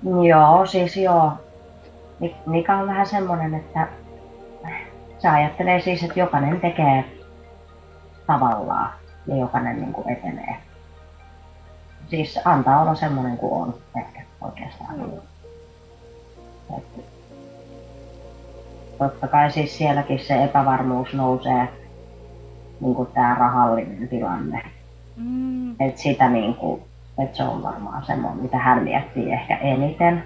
Joo, 0.02 0.66
siis 0.66 0.96
joo. 0.96 1.32
Mika 2.46 2.76
on 2.76 2.86
vähän 2.86 3.06
semmoinen, 3.06 3.54
että 3.54 3.88
se 5.18 5.28
ajattelee 5.28 5.80
siis, 5.80 6.02
että 6.02 6.20
jokainen 6.20 6.60
tekee 6.60 7.04
tavallaan 8.26 8.92
ja 9.26 9.36
jokainen 9.36 9.80
niin 9.80 9.92
kuin 9.92 10.10
etenee. 10.10 10.56
Siis 12.08 12.40
antaa 12.44 12.82
olla 12.82 12.94
semmoinen 12.94 13.36
kuin 13.36 13.62
on 13.62 13.74
ehkä 13.96 14.22
oikeastaan. 14.40 14.98
Mm. 14.98 15.12
Että 16.78 17.02
totta 18.98 19.28
kai 19.28 19.50
siis 19.50 19.78
sielläkin 19.78 20.18
se 20.18 20.44
epävarmuus 20.44 21.14
nousee, 21.14 21.68
niin 22.80 22.94
kuin 22.94 23.08
tämä 23.14 23.36
rahallinen 23.38 24.08
tilanne. 24.08 24.62
Mm. 25.16 25.80
Et 25.80 25.98
sitä 25.98 26.28
niin 26.28 26.54
kuin, 26.54 26.82
että 27.18 27.36
se 27.36 27.42
on 27.42 27.62
varmaan 27.62 28.06
semmoinen, 28.06 28.42
mitä 28.42 28.58
hän 28.58 28.82
miettii 28.82 29.32
ehkä 29.32 29.56
eniten. 29.56 30.24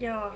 Joo. 0.00 0.32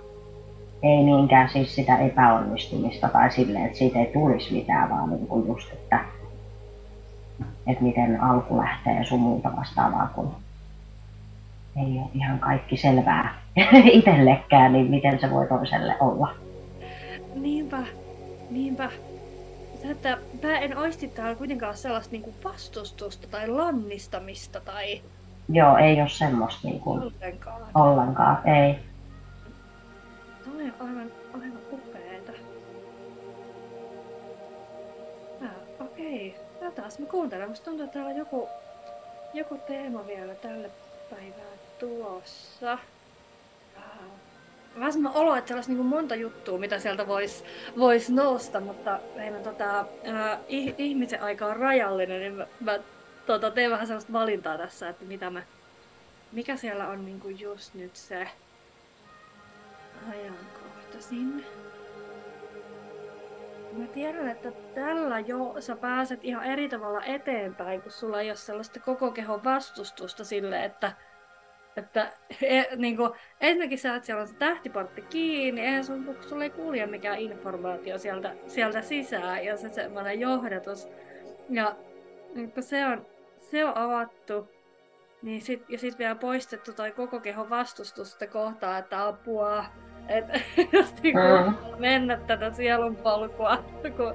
Ei 0.83 1.03
niinkään 1.03 1.49
siis 1.49 1.75
sitä 1.75 1.99
epäonnistumista 1.99 3.09
tai 3.09 3.31
silleen, 3.31 3.67
että 3.67 3.79
siitä 3.79 3.99
ei 3.99 4.11
tulisi 4.13 4.55
mitään, 4.55 4.91
vaan 4.91 5.11
niin 5.11 5.27
kuin 5.27 5.47
just, 5.47 5.73
että, 5.73 6.01
että 7.67 7.83
miten 7.83 8.21
alku 8.21 8.57
lähtee 8.59 9.05
sun 9.05 9.21
muuta 9.21 9.57
vastaavaa, 9.57 10.11
kun 10.15 10.35
ei 11.77 11.99
ole 11.99 12.11
ihan 12.15 12.39
kaikki 12.39 12.77
selvää 12.77 13.39
itsellekään, 13.93 14.73
niin 14.73 14.91
miten 14.91 15.21
se 15.21 15.31
voi 15.31 15.47
toiselle 15.47 15.97
olla. 16.01 16.35
niinpä, 17.35 17.83
niinpä. 18.51 18.91
Että 19.91 20.19
mä 20.43 20.59
en 20.59 20.79
oisti 20.79 21.09
täällä 21.09 21.35
kuitenkaan 21.35 21.77
sellaista 21.77 22.13
niinku 22.13 22.35
vastustusta 22.45 23.29
tai 23.31 23.49
lannistamista 23.49 24.61
tai 24.61 25.01
Joo, 25.49 25.77
ei 25.77 26.01
ole 26.01 26.09
semmoista 26.09 26.69
niin 26.69 26.81
kuin 26.81 27.03
ollenkaan. 27.03 27.63
ollenkaan, 27.75 28.39
ei. 28.49 28.79
Toi 30.45 30.63
on 30.81 30.89
aivan, 30.89 31.11
aivan 31.35 31.59
upeeta. 31.73 32.33
Ah, 35.43 35.87
okei. 35.87 36.37
Taas 36.75 36.99
mä 36.99 37.07
kuuntelen. 37.07 37.49
Musta 37.49 37.65
tuntuu, 37.65 37.85
että 37.85 37.95
täällä 37.95 38.11
on 38.11 38.17
joku, 38.17 38.49
joku 39.35 39.59
teema 39.67 40.07
vielä 40.07 40.35
tälle 40.35 40.71
päivään 41.11 41.59
tulossa. 41.79 42.73
Ah. 42.73 42.81
Vähän 44.79 44.93
semmoinen 44.93 45.23
olo, 45.23 45.37
että 45.37 45.49
siellä 45.49 45.59
olisi 45.59 45.73
niin 45.75 45.87
monta 45.87 46.15
juttua, 46.15 46.59
mitä 46.59 46.79
sieltä 46.79 47.07
voisi 47.07 47.45
vois 47.79 48.11
nousta, 48.11 48.61
mutta 48.61 48.99
meidän 49.17 49.43
tota, 49.43 49.81
äh, 49.81 50.39
ih- 50.49 50.75
ihmisen 50.79 51.23
aika 51.23 51.47
on 51.47 51.57
rajallinen, 51.57 52.21
niin 52.21 52.35
mä, 52.35 52.47
mä 52.61 52.79
tota, 53.27 53.51
teen 53.51 53.71
vähän 53.71 53.87
sellaista 53.87 54.13
valintaa 54.13 54.59
tässä, 54.59 54.89
että 54.89 55.05
mitä 55.05 55.31
mä, 55.31 55.43
mikä 56.33 56.57
siellä 56.57 56.89
on 56.89 57.05
niin 57.05 57.21
kuin 57.21 57.41
just 57.41 57.75
nyt 57.75 57.97
se 57.97 58.29
ajankohtaisin. 60.11 61.45
Mä 63.73 63.87
tiedän, 63.87 64.29
että 64.29 64.53
tällä 64.75 65.21
jo 65.21 65.55
sä 65.61 65.77
pääset 65.77 66.25
ihan 66.25 66.45
eri 66.45 66.69
tavalla 66.69 67.05
eteenpäin, 67.05 67.83
kun 67.83 67.93
sulla 67.93 68.21
ei 68.21 68.31
ole 68.31 68.37
sellaista 68.37 68.81
koko 68.81 69.11
kehon 69.11 69.45
vastustusta 69.45 70.25
sille, 70.25 70.65
että, 70.65 70.93
että 71.77 72.13
e, 72.43 72.63
niin 72.77 72.97
kuin, 72.97 73.11
ensinnäkin 73.41 73.79
sä 73.79 73.93
oot 73.93 74.05
siellä 74.05 74.27
se 74.27 74.35
tähtiportti 74.35 75.03
kiinni, 75.03 75.61
eihän 75.61 75.85
sun, 75.85 76.17
sulla 76.29 76.45
ei 76.45 76.51
kulje 76.51 76.87
mikään 76.87 77.19
informaatio 77.19 77.99
sieltä, 77.99 78.35
sieltä 78.47 78.83
sisään 78.83 79.45
ja 79.45 79.57
se 79.57 79.69
semmoinen 79.69 80.21
johdatus. 80.21 80.89
Ja 81.51 81.77
se 82.61 82.87
on, 82.87 83.07
se 83.51 83.65
on 83.65 83.77
avattu, 83.77 84.49
niin 85.23 85.41
sit, 85.41 85.65
ja 85.69 85.79
sitten 85.79 85.99
vielä 85.99 86.15
poistettu 86.15 86.73
toi 86.73 86.91
koko 86.93 87.21
kehon 87.21 87.51
vastustusta 87.51 88.27
kohtaa, 88.27 88.79
että 88.79 89.07
apua, 89.07 89.65
että 90.09 90.41
jos 90.73 91.03
niinku 91.03 91.21
Mm. 91.21 91.81
mennä 91.81 92.17
tätä 92.27 92.53
sielun 92.53 92.97
polkua, 92.97 93.57
kun, 93.97 94.15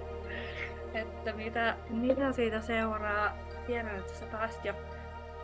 että 0.93 1.33
mitä, 1.33 1.75
mitä 1.89 2.31
siitä 2.31 2.61
seuraa. 2.61 3.37
Tiedän, 3.67 3.95
että 3.99 4.13
sä 4.13 4.25
pääsit 4.25 4.65
jo, 4.65 4.73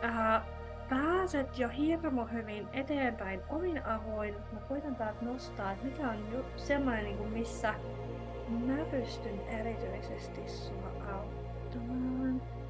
äh, 0.04 0.42
pääset 0.88 1.58
jo 1.58 1.68
hirmu 1.68 2.24
hyvin 2.32 2.68
eteenpäin 2.72 3.42
omin 3.48 3.86
avoin. 3.86 4.34
Mä 4.52 4.60
koitan 4.68 4.96
täältä 4.96 5.24
nostaa, 5.24 5.72
että 5.72 5.84
mikä 5.84 6.08
on 6.08 6.32
ju- 6.32 6.44
semmoinen, 6.56 7.04
niin 7.04 7.16
kuin 7.18 7.30
missä 7.32 7.74
mä 8.48 8.84
pystyn 8.90 9.40
erityisesti 9.48 10.40
sua 10.48 10.88
auttamaan. 11.12 11.35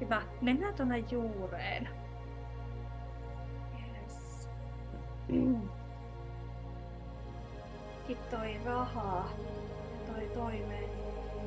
Hyvä, 0.07 0.21
mennään 0.41 0.73
tuonne 0.73 0.97
juureen. 1.11 1.89
Yes. 3.73 4.49
Mm. 5.27 5.61
Sitten 8.07 8.39
toi 8.39 8.57
raha 8.65 9.25
ja 10.07 10.13
toi 10.13 10.23
toimeen, 10.33 10.89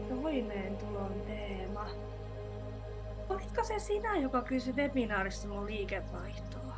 toimeentulon 0.09 1.13
teema. 1.27 1.87
Olitko 3.29 3.65
se 3.65 3.79
sinä, 3.79 4.17
joka 4.17 4.43
kysyi 4.43 4.75
webinaarissa 4.77 5.49
mun 5.49 5.67
liikevaihtoa? 5.67 6.75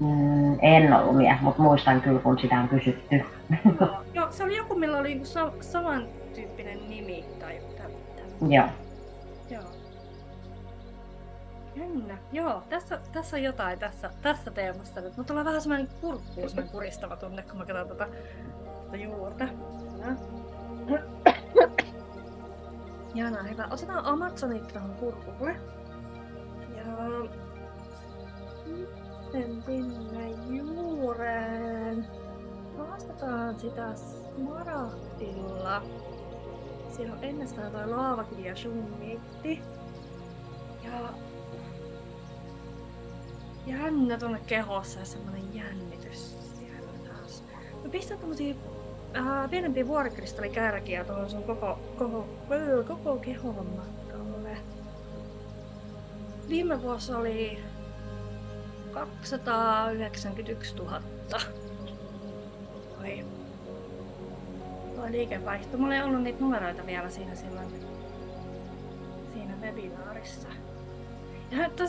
Mm, 0.00 0.58
en 0.62 0.92
ollut 0.94 1.16
mies, 1.16 1.40
mutta 1.40 1.62
muistan 1.62 2.00
kyllä, 2.00 2.20
kun 2.20 2.38
sitä 2.38 2.60
on 2.60 2.68
kysytty. 2.68 3.16
Joo, 3.80 4.02
Joo, 4.14 4.32
se 4.32 4.44
oli 4.44 4.56
joku, 4.56 4.74
millä 4.74 4.98
oli 4.98 5.08
niinku 5.08 5.26
sa- 5.26 5.52
samantyyppinen 5.60 6.88
nimi 6.90 7.24
tai 7.40 7.60
tä- 7.76 7.82
Joo. 8.48 8.66
Joo. 9.50 9.62
Jännä. 11.74 12.18
Joo, 12.32 12.62
tässä, 12.68 13.00
tässä 13.12 13.36
on 13.36 13.42
jotain 13.42 13.78
tässä, 13.78 14.10
tässä 14.22 14.50
teemassa 14.50 15.00
nyt. 15.00 15.16
Mutta 15.16 15.32
tulee 15.32 15.44
vähän 15.44 15.60
semmoinen 15.60 15.88
kurkkuus, 16.00 16.52
semmoinen 16.52 16.72
kuristava 16.72 17.16
tunne, 17.16 17.42
kun 17.42 17.58
mä 17.58 17.66
katson 17.66 17.88
tätä, 17.88 18.08
tätä 18.84 18.96
juurta. 18.96 19.44
Ja. 19.98 20.06
Jana, 23.14 23.42
hyvä. 23.42 23.68
Otetaan 23.70 24.04
Amazonit 24.04 24.68
tähän 24.68 24.94
kurkulle. 24.94 25.56
Ja 26.76 26.84
sitten 29.32 29.62
sinne 29.66 30.30
juureen. 30.50 32.06
Haastetaan 32.78 33.60
sitä 33.60 33.94
smaragdilla. 33.94 35.82
Siellä 36.88 37.12
on 37.14 37.24
ennestään 37.24 37.72
toi 37.72 37.88
laavakivi 37.88 38.44
ja 38.44 38.56
summiitti. 38.56 39.62
Ja 40.84 41.08
jännä 43.66 44.18
tuonne 44.18 44.40
kehossa 44.46 44.98
ja 44.98 45.04
semmonen 45.04 45.54
jännitys 45.54 46.36
siellä 46.58 46.88
taas. 47.08 47.44
Mä 47.84 47.90
pistän 47.90 48.18
tommosia 48.18 48.54
äh, 49.16 49.50
pienempiä 49.50 49.86
vuorikristallikärkiä 49.86 51.04
tuohon 51.04 51.30
sun 51.30 51.42
koko, 51.42 51.78
koko, 51.98 52.28
öö, 52.50 52.84
koko 52.84 53.16
kehon 53.16 53.66
matkalle. 53.76 54.56
Viime 56.48 56.82
vuosi 56.82 57.12
oli 57.12 57.58
291 58.92 60.76
000. 60.76 61.02
Toi, 61.30 63.24
toi 64.96 65.12
liikevaihto. 65.12 65.78
Mulla 65.78 65.94
ei 65.94 66.02
ollut 66.02 66.22
niitä 66.22 66.40
numeroita 66.40 66.86
vielä 66.86 67.10
siinä 67.10 67.34
silloin 67.34 67.68
siinä 69.32 69.54
webinaarissa. 69.60 70.48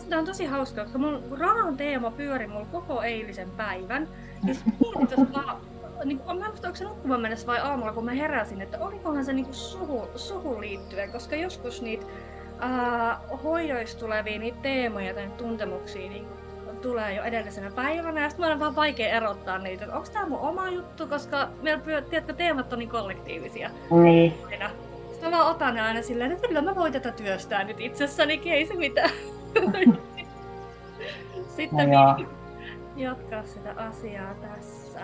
Tämä 0.10 0.20
on 0.20 0.26
tosi 0.26 0.46
hauskaa, 0.46 0.84
koska 0.84 1.00
mun 1.00 1.24
rahan 1.40 1.78
teema 1.78 2.12
pyöri 2.12 2.48
mulla 2.48 2.68
koko 2.72 3.02
eilisen 3.04 3.50
päivän. 3.52 4.08
Ja 4.48 4.54
sit 4.54 4.64
mietin 4.66 5.08
tuossa 5.08 5.34
vaan, 5.34 5.58
niin 6.06 6.20
kuin, 6.20 6.38
mä 6.40 6.46
en 6.46 6.52
muista, 6.52 6.68
onko 6.68 6.78
se 6.78 6.84
nukkumaan 6.84 7.22
mennessä 7.22 7.48
vai 7.48 7.60
aamulla, 7.60 7.94
kun 7.94 8.06
mä 8.06 8.12
heräsin, 8.12 8.62
että 8.62 8.80
olikohan 8.80 9.26
se 9.26 9.34
niin 9.34 9.46
kuin 9.46 9.56
suhu, 9.56 10.08
suhun 10.16 10.62
liittyen, 10.62 11.12
koska 11.12 11.36
joskus 11.36 11.82
niitä 11.82 12.06
ää, 12.60 13.20
hoidoista 13.44 14.00
tulevia 14.00 14.40
niitä 14.40 14.58
teemoja 14.62 15.14
tai 15.14 15.30
tuntemuksia 15.38 16.10
niin 16.10 16.26
tulee 16.82 17.14
jo 17.14 17.24
edellisenä 17.24 17.72
päivänä, 17.72 18.22
ja 18.22 18.30
sitten 18.30 18.46
olen 18.46 18.60
vaan 18.60 18.76
vaikea 18.76 19.10
erottaa 19.10 19.58
niitä, 19.58 19.86
että 19.86 19.96
onko 19.98 20.10
tämä 20.14 20.26
mun 20.26 20.40
oma 20.40 20.70
juttu, 20.70 21.08
koska 21.08 21.50
meillä, 21.62 22.02
tiedätkö, 22.02 22.34
teemat 22.34 22.74
on 22.74 22.80
niin 22.80 22.90
kollektiivisia 22.90 23.70
Niin. 24.04 24.34
aina. 24.52 24.70
Sitten 25.12 25.32
mä 25.32 25.38
vaan 25.38 25.52
otan 25.56 25.74
ne 25.74 25.82
aina 25.82 26.02
silleen, 26.02 26.32
että 26.32 26.48
kyllä 26.48 26.62
mä 26.62 26.76
voin 26.76 26.94
tätä 26.94 27.12
työstää 27.12 27.64
nyt 27.64 27.80
itsessäni, 27.80 28.42
ei 28.46 28.66
se 28.66 28.74
mitään. 28.74 29.10
Sitten 31.56 31.92
No 31.92 32.16
niin, 32.16 32.28
jatkaa 32.96 33.44
sitä 33.46 33.74
asiaa 33.78 34.34
tässä. 34.34 35.00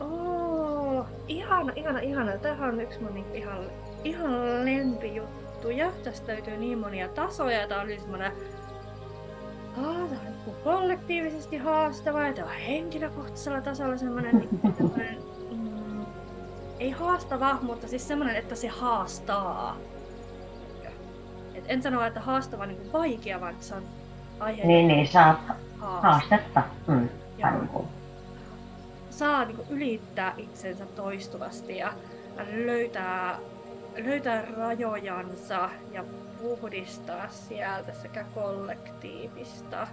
Oh, 0.00 1.06
ihana, 1.28 1.72
ihana, 1.76 1.98
ihana. 1.98 2.38
Tämähän 2.38 2.74
on 2.74 2.80
yksi 2.80 3.02
mun 3.02 3.14
niinku 3.14 3.34
ihan, 3.34 3.58
ihan 4.04 4.64
lempijuttuja. 4.64 5.92
Tästä 6.04 6.32
löytyy 6.32 6.56
niin 6.56 6.78
monia 6.78 7.08
tasoja. 7.08 7.68
Tää 7.68 7.80
on 7.80 7.86
niin 7.86 8.00
semmonen 8.00 8.32
Ah, 9.76 10.08
tää 10.08 10.18
on 10.18 10.24
niinku 10.24 10.50
kollektiivisesti 10.64 11.56
haastava 11.56 12.26
ja 12.26 12.32
tää 12.32 12.44
on 12.44 12.50
henkilökohtaisella 12.50 13.60
tasolla 13.60 13.96
semmonen, 13.96 14.36
niinku 14.36 14.72
semmonen 14.76 15.18
mm, 15.50 16.06
ei 16.80 16.90
haastava, 16.90 17.58
mutta 17.62 17.88
siis 17.88 18.08
semmonen, 18.08 18.36
että 18.36 18.54
se 18.54 18.68
haastaa. 18.68 19.76
Et 21.58 21.64
en 21.68 21.82
sano, 21.82 22.04
että 22.04 22.20
haastava 22.20 22.66
niin 22.66 22.78
kuin 22.78 22.92
vaikea, 22.92 23.40
vaan 23.40 23.54
se 23.60 23.74
on 23.74 23.82
aihe 24.40 24.64
Niin, 24.64 24.88
niin, 24.88 25.08
saat 25.08 25.38
haastava. 25.78 26.12
haastetta. 26.12 26.62
Mm. 26.86 27.08
Joo. 27.38 27.50
Tai 27.50 27.52
niin 27.58 27.68
kuin, 27.68 27.86
Saa 29.10 29.44
niin 29.44 29.56
kuin 29.56 29.68
ylittää 29.70 30.34
itsensä 30.36 30.86
toistuvasti 30.86 31.76
ja 31.76 31.92
löytää, 32.64 33.38
löytää 33.96 34.44
rajojansa 34.56 35.70
ja 35.92 36.04
puhdistaa 36.42 37.28
sieltä 37.28 37.92
sekä 37.92 38.24
kollektiivista. 38.34 39.86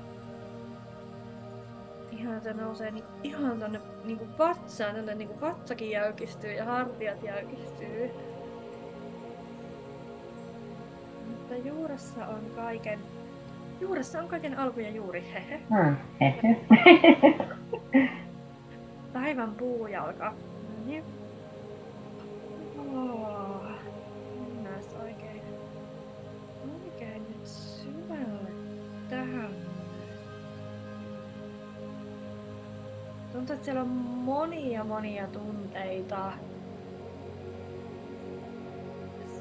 Ihan 2.11 2.41
se 2.41 2.53
nousee 2.53 2.91
niin, 2.91 3.03
ihan 3.23 3.59
tonne 3.59 3.81
niin 4.03 4.37
vatsaan, 4.37 4.95
tonne 4.95 5.15
niin 5.15 5.41
vatsakin 5.41 5.91
jäykistyy 5.91 6.51
ja 6.51 6.65
hartiat 6.65 7.23
jäykistyy. 7.23 8.11
Mutta 11.55 11.69
juuressa 11.69 12.27
on 12.27 12.51
kaiken, 12.55 12.99
juuressa 13.81 14.19
on 14.19 14.27
kaiken 14.27 14.59
alku 14.59 14.79
ja 14.79 14.89
juuri, 14.89 15.23
hehe. 15.33 15.61
mm. 15.69 15.95
Hehe. 16.21 16.65
Päivän 19.13 19.55
puujalka. 19.55 20.33
Niin. 20.85 21.03
Oh, 22.95 23.63
mennään 24.39 24.83
oikein, 25.03 25.41
oikein 26.85 27.23
nyt 27.29 27.47
syvälle 27.47 28.51
tähän. 29.09 29.49
Tuntuu, 33.33 33.53
että 33.53 33.65
siellä 33.65 33.81
on 33.81 33.87
monia 33.87 34.83
monia 34.83 35.27
tunteita. 35.27 36.31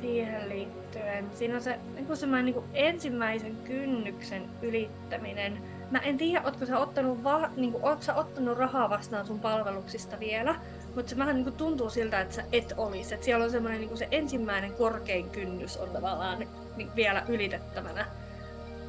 Siihen 0.05 0.49
liittyen. 0.49 1.27
Siinä 1.35 1.55
on 1.55 1.63
se 1.63 1.79
niin 1.95 2.07
kuin 2.07 2.17
semmoinen 2.17 2.45
niin 2.45 2.55
kuin 2.55 2.67
ensimmäisen 2.75 3.57
kynnyksen 3.57 4.43
ylittäminen. 4.63 5.63
Mä 5.91 5.99
en 5.99 6.17
tiedä, 6.17 6.45
ootko 6.45 6.67
sä 6.67 6.79
ottanut, 6.79 7.25
va, 7.25 7.49
niin 7.57 7.73
kuin, 7.73 7.85
ootko 7.85 8.03
sä 8.03 8.15
ottanut 8.15 8.59
rahaa 8.59 8.91
vastaan 8.91 9.27
sun 9.27 9.41
palveluksista 9.41 10.21
vielä, 10.21 10.55
mutta 10.95 11.11
se 11.11 11.19
vähän 11.19 11.35
niin 11.35 11.45
kuin 11.45 11.57
tuntuu 11.57 11.91
siltä, 11.91 12.21
että 12.21 12.35
sä 12.35 12.45
et 12.53 12.75
olisi. 12.77 13.15
Että 13.15 13.25
siellä 13.25 13.45
on 13.45 13.51
semmoinen 13.51 13.81
niin 13.81 13.89
kuin 13.89 13.99
se 13.99 14.09
ensimmäinen 14.11 14.73
korkein 14.73 15.31
kynnys 15.31 15.77
on 15.77 15.89
tavallaan 15.91 16.39
niin 16.77 16.91
vielä 16.97 17.23
ylitettävänä. 17.29 18.07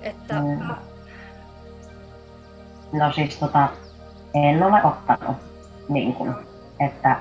Että, 0.01 0.34
mm. 0.34 0.76
No 2.99 3.11
siis 3.11 3.38
tota, 3.38 3.70
en 4.34 4.63
ole 4.63 4.84
ottanut. 4.84 5.38
Niin 5.89 6.13
kuin, 6.13 6.36
että 6.80 7.20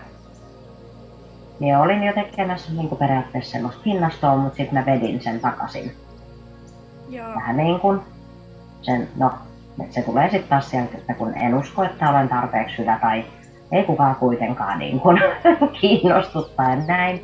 minä 1.61 1.81
olin 1.83 2.03
jo 2.05 2.13
tekemässä 2.13 2.73
niin 2.73 2.89
kuin 2.89 2.99
periaatteessa 2.99 3.53
semmoista 3.53 3.83
hinnastoa, 3.87 4.37
mutta 4.37 4.57
sitten 4.57 4.79
mä 4.79 4.87
vedin 4.87 5.23
sen 5.23 5.41
takaisin. 5.41 5.93
Joo. 7.09 7.35
Vähän 7.35 7.57
niin 7.57 7.81
kuin 7.81 8.01
sen, 8.83 9.09
no, 9.17 9.33
että 9.83 9.95
se 9.95 10.03
tulee 10.03 10.31
sitten 10.31 10.49
taas 10.49 10.71
sieltä, 10.71 10.99
että 10.99 11.15
kun 11.15 11.35
en 11.35 11.55
usko, 11.55 11.83
että 11.83 12.11
olen 12.11 12.29
tarpeeksi 12.29 12.79
hyvä 12.79 12.99
tai 13.01 13.25
ei 13.73 13.85
kukaan 13.85 14.17
kuitenkaan 14.17 14.79
niin 14.79 15.01
kuin 15.01 15.21
kiinnostu 15.81 16.43
tai 16.43 16.77
näin. 16.87 17.21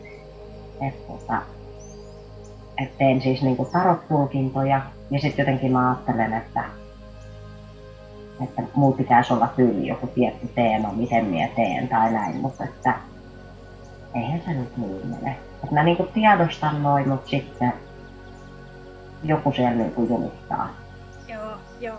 Että 0.81 1.13
tota, 1.13 1.43
et 2.83 2.99
teen 2.99 3.21
siis 3.21 3.43
niin 3.43 3.57
kuin 3.57 3.69
tarot-tulkintoja 3.73 4.81
ja 5.11 5.21
sitten 5.21 5.43
jotenkin 5.43 5.73
mä 5.73 5.89
ajattelen, 5.89 6.33
että, 6.33 6.65
että 8.45 8.63
muut 8.75 8.97
pitäisi 8.97 9.33
olla 9.33 9.49
tyyli 9.57 9.89
joku 9.89 10.07
tietty 10.07 10.49
teema, 10.55 10.93
miten 10.93 11.25
minä 11.25 11.49
teen 11.57 11.89
tai 11.89 12.13
näin, 12.13 12.37
mutta 12.37 12.65
että 12.65 12.95
eihän 14.15 14.43
se 14.45 14.51
nyt 14.53 14.77
niin 14.77 15.07
mene. 15.07 15.39
Et 15.65 15.71
mä 15.71 15.83
niinku 15.83 16.09
tiedostan 16.15 16.83
noin, 16.83 17.09
mutta 17.09 17.31
sitten 17.31 17.73
joku 19.23 19.53
siellä 19.53 19.77
niinku 19.77 20.07
jumittaa. 20.11 20.69
Joo, 21.29 21.57
joo. 21.81 21.99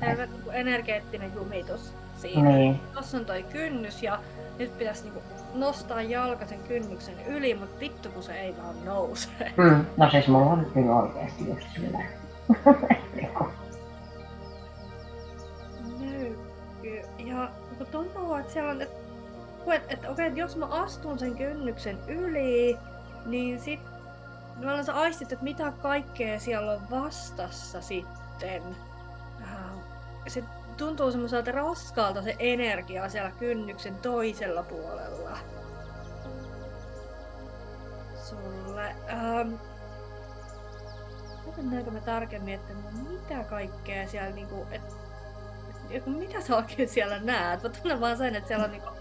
Selvä 0.00 0.26
niinku 0.26 0.50
energeettinen 0.50 1.32
jumitus 1.34 1.94
siinä. 2.16 2.50
Niin. 2.50 2.80
Tossa 2.94 3.16
on 3.16 3.24
toi 3.24 3.42
kynnys 3.42 4.02
ja 4.02 4.18
nyt 4.58 4.78
pitäisi 4.78 5.02
niinku 5.02 5.22
nostaa 5.54 6.02
jalka 6.02 6.46
sen 6.46 6.58
kynnyksen 6.68 7.14
yli, 7.26 7.54
mutta 7.54 7.80
vittu 7.80 8.08
kun 8.08 8.22
se 8.22 8.40
ei 8.40 8.54
vaan 8.62 8.84
nouse. 8.84 9.28
Mm. 9.56 9.86
No 9.96 10.10
siis 10.10 10.28
mulla 10.28 10.50
on 10.52 10.66
kyllä 10.74 10.94
oikeesti 10.96 11.48
just 11.48 11.66
sillä. 11.74 11.98
Niinku. 13.16 13.46
Ja 17.18 17.48
kun 17.78 17.86
tuntuu, 17.86 18.34
että 18.34 18.52
siellä 18.52 18.70
on, 18.70 18.82
että 18.82 19.05
että 19.74 19.94
et, 19.94 20.04
okei, 20.08 20.26
että 20.26 20.40
jos 20.40 20.56
mä 20.56 20.66
astun 20.66 21.18
sen 21.18 21.36
kynnyksen 21.36 21.98
yli, 22.08 22.78
niin 23.26 23.60
sit 23.60 23.80
mä 24.64 24.82
sä 24.82 24.94
aistit, 24.94 25.32
että 25.32 25.44
mitä 25.44 25.72
kaikkea 25.82 26.40
siellä 26.40 26.72
on 26.72 26.90
vastassa 26.90 27.80
sitten. 27.80 28.62
Äh, 29.42 29.70
Se 30.26 30.44
tuntuu 30.76 31.10
semmoiselta 31.10 31.52
raskaalta 31.52 32.22
se 32.22 32.36
energia 32.38 33.08
siellä 33.08 33.30
kynnyksen 33.30 33.94
toisella 33.94 34.62
puolella. 34.62 35.38
Sulle. 38.28 38.96
Ähm, 39.08 39.54
mennäänkö 41.56 41.90
me 41.90 42.00
tarkemmin, 42.00 42.54
että 42.54 42.72
mitä 43.08 43.44
kaikkea 43.44 44.08
siellä 44.08 44.30
niinku, 44.30 44.66
et, 44.70 44.82
et, 45.90 46.06
mitä 46.06 46.40
sä 46.40 46.56
oikein 46.56 46.88
siellä 46.88 47.18
näet? 47.18 47.62
Mä 47.62 47.68
tunnen 47.68 48.00
vaan 48.00 48.16
sen, 48.16 48.36
että 48.36 48.48
siellä 48.48 48.64
on 48.64 48.70
niinku 48.70 48.88
että 48.88 48.95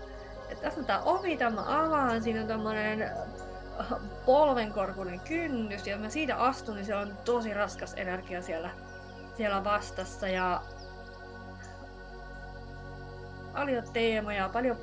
tässä 0.65 0.79
on 0.79 0.85
tää 0.85 1.01
ovi, 1.03 1.37
tämä 1.37 1.63
avaan, 1.83 2.23
siinä 2.23 2.41
on 2.41 2.47
tämmönen 2.47 3.01
äh, 3.01 3.87
polvenkorkunen 4.25 5.19
kynnys, 5.19 5.87
ja 5.87 5.97
mä 5.97 6.09
siitä 6.09 6.35
astun, 6.35 6.75
niin 6.75 6.85
se 6.85 6.95
on 6.95 7.17
tosi 7.25 7.53
raskas 7.53 7.93
energia 7.97 8.41
siellä, 8.41 8.69
siellä 9.37 9.63
vastassa, 9.63 10.27
ja 10.27 10.61
paljon 13.53 13.83
teemoja, 13.93 14.49
paljon 14.49 14.77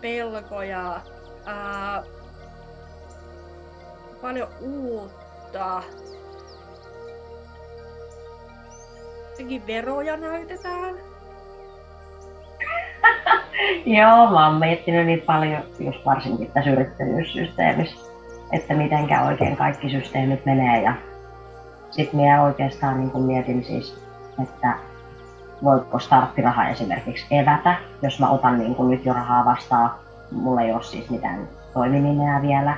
pelkoja, 0.00 1.00
ää, 1.46 2.02
paljon 4.20 4.48
uutta. 4.60 5.82
Jotenkin 9.30 9.66
veroja 9.66 10.16
näytetään. 10.16 11.05
Joo, 13.98 14.30
mä 14.30 14.46
oon 14.46 14.56
miettinyt 14.56 15.06
niin 15.06 15.20
paljon, 15.20 15.62
just 15.78 16.06
varsinkin 16.06 16.50
tässä 16.50 16.70
yrittäjyyssysteemissä, 16.70 17.96
että 18.52 18.74
mitenkä 18.74 19.22
oikein 19.22 19.56
kaikki 19.56 19.90
systeemit 19.90 20.46
menee. 20.46 20.82
Ja 20.82 20.94
sitten 21.90 22.20
minä 22.20 22.42
oikeastaan 22.42 23.00
niin 23.00 23.22
mietin 23.22 23.64
siis, 23.64 24.04
että 24.42 24.72
voiko 25.64 25.98
starttiraha 25.98 26.68
esimerkiksi 26.68 27.26
evätä, 27.30 27.74
jos 28.02 28.20
mä 28.20 28.30
otan 28.30 28.58
niin 28.58 28.74
kuin 28.74 28.90
nyt 28.90 29.04
jo 29.04 29.12
rahaa 29.12 29.44
vastaan. 29.44 29.90
Mulla 30.30 30.62
ei 30.62 30.72
ole 30.72 30.82
siis 30.82 31.10
mitään 31.10 31.48
toiminimeä 31.72 32.42
vielä. 32.42 32.76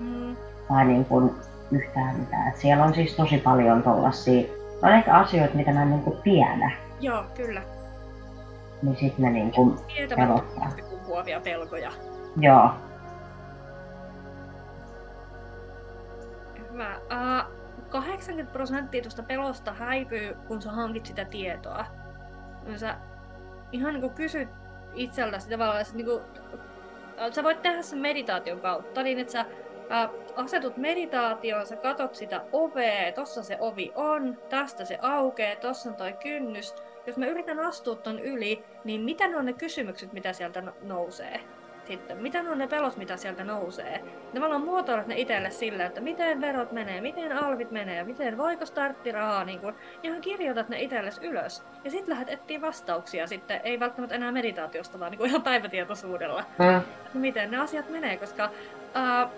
Mm. 0.00 0.36
Tai 0.68 0.84
niin 0.84 1.04
kuin 1.04 1.30
yhtään 1.70 2.16
mitään. 2.16 2.48
Et 2.48 2.56
siellä 2.56 2.84
on 2.84 2.94
siis 2.94 3.16
tosi 3.16 3.38
paljon 3.38 3.82
tollasia, 3.82 4.48
on 4.82 4.92
ehkä 4.92 5.14
asioita, 5.14 5.56
mitä 5.56 5.72
mä 5.72 5.82
en 5.82 5.90
niin 5.90 6.02
kuin 6.02 6.22
tiedä. 6.22 6.70
Joo, 7.00 7.24
kyllä 7.36 7.75
niin 8.86 8.96
sitten 8.96 9.24
ne 9.24 9.30
niinku 9.30 9.76
pelottaa. 10.16 10.72
kumpuavia 10.90 11.40
pelkoja. 11.40 11.92
Joo. 12.40 12.70
Hyvä. 16.72 16.96
Uh, 16.96 17.56
80 17.88 18.52
prosenttia 18.52 19.02
tuosta 19.02 19.22
pelosta 19.22 19.72
häipyy, 19.72 20.36
kun 20.48 20.62
sä 20.62 20.70
hankit 20.70 21.06
sitä 21.06 21.24
tietoa. 21.24 21.86
Sä 22.76 22.96
ihan 23.72 23.92
niinku 23.92 24.10
kysyt 24.10 24.48
itseltäsi 24.94 25.50
tavallaan, 25.50 25.80
että 25.80 25.94
niinku, 25.96 26.22
sä 27.32 27.42
voit 27.42 27.62
tehdä 27.62 27.82
sen 27.82 27.98
meditaation 27.98 28.60
kautta, 28.60 29.02
niin 29.02 29.18
että 29.18 29.32
sä 29.32 29.44
ää, 29.90 30.08
asetut 30.36 30.76
meditaatioon, 30.76 31.66
sä 31.66 31.76
katot 31.76 32.14
sitä 32.14 32.44
ovea, 32.52 33.12
tossa 33.12 33.42
se 33.42 33.56
ovi 33.60 33.92
on, 33.94 34.38
tästä 34.48 34.84
se 34.84 34.98
aukeaa, 35.02 35.56
tossa 35.56 35.90
on 35.90 35.96
toi 35.96 36.12
kynnys, 36.12 36.74
jos 37.06 37.16
mä 37.16 37.26
yritän 37.26 37.60
astua 37.60 37.94
ton 37.94 38.20
yli, 38.20 38.64
niin 38.84 39.00
mitä 39.00 39.28
ne 39.28 39.36
on 39.36 39.46
ne 39.46 39.52
kysymykset, 39.52 40.12
mitä 40.12 40.32
sieltä 40.32 40.62
nousee? 40.82 41.40
Sitten, 41.84 42.18
mitä 42.18 42.42
ne 42.42 42.50
on 42.50 42.58
ne 42.58 42.66
pelot, 42.66 42.96
mitä 42.96 43.16
sieltä 43.16 43.44
nousee? 43.44 44.04
Ne 44.32 44.40
vaan 44.40 44.60
muotoilut 44.60 45.06
ne 45.06 45.14
itselle 45.18 45.50
sillä, 45.50 45.86
että 45.86 46.00
miten 46.00 46.40
verot 46.40 46.72
menee, 46.72 47.00
miten 47.00 47.32
alvit 47.32 47.70
menee, 47.70 48.04
miten 48.04 48.38
voiko 48.38 48.66
starttirahaa, 48.66 49.44
niin 49.44 49.60
kun, 49.60 49.74
ihan 50.02 50.20
kirjoitat 50.20 50.68
ne 50.68 50.82
itsellesi 50.82 51.26
ylös. 51.26 51.62
Ja 51.84 51.90
sitten 51.90 52.10
lähdet 52.10 52.28
etsiä 52.28 52.60
vastauksia 52.60 53.26
sitten, 53.26 53.60
ei 53.64 53.80
välttämättä 53.80 54.14
enää 54.14 54.32
meditaatiosta, 54.32 55.00
vaan 55.00 55.10
niin 55.10 55.26
ihan 55.26 55.42
päivätietoisuudella. 55.42 56.44
Mm. 56.58 57.20
Miten 57.20 57.50
ne 57.50 57.56
asiat 57.56 57.90
menee, 57.90 58.16
koska 58.16 58.50
uh, 59.24 59.30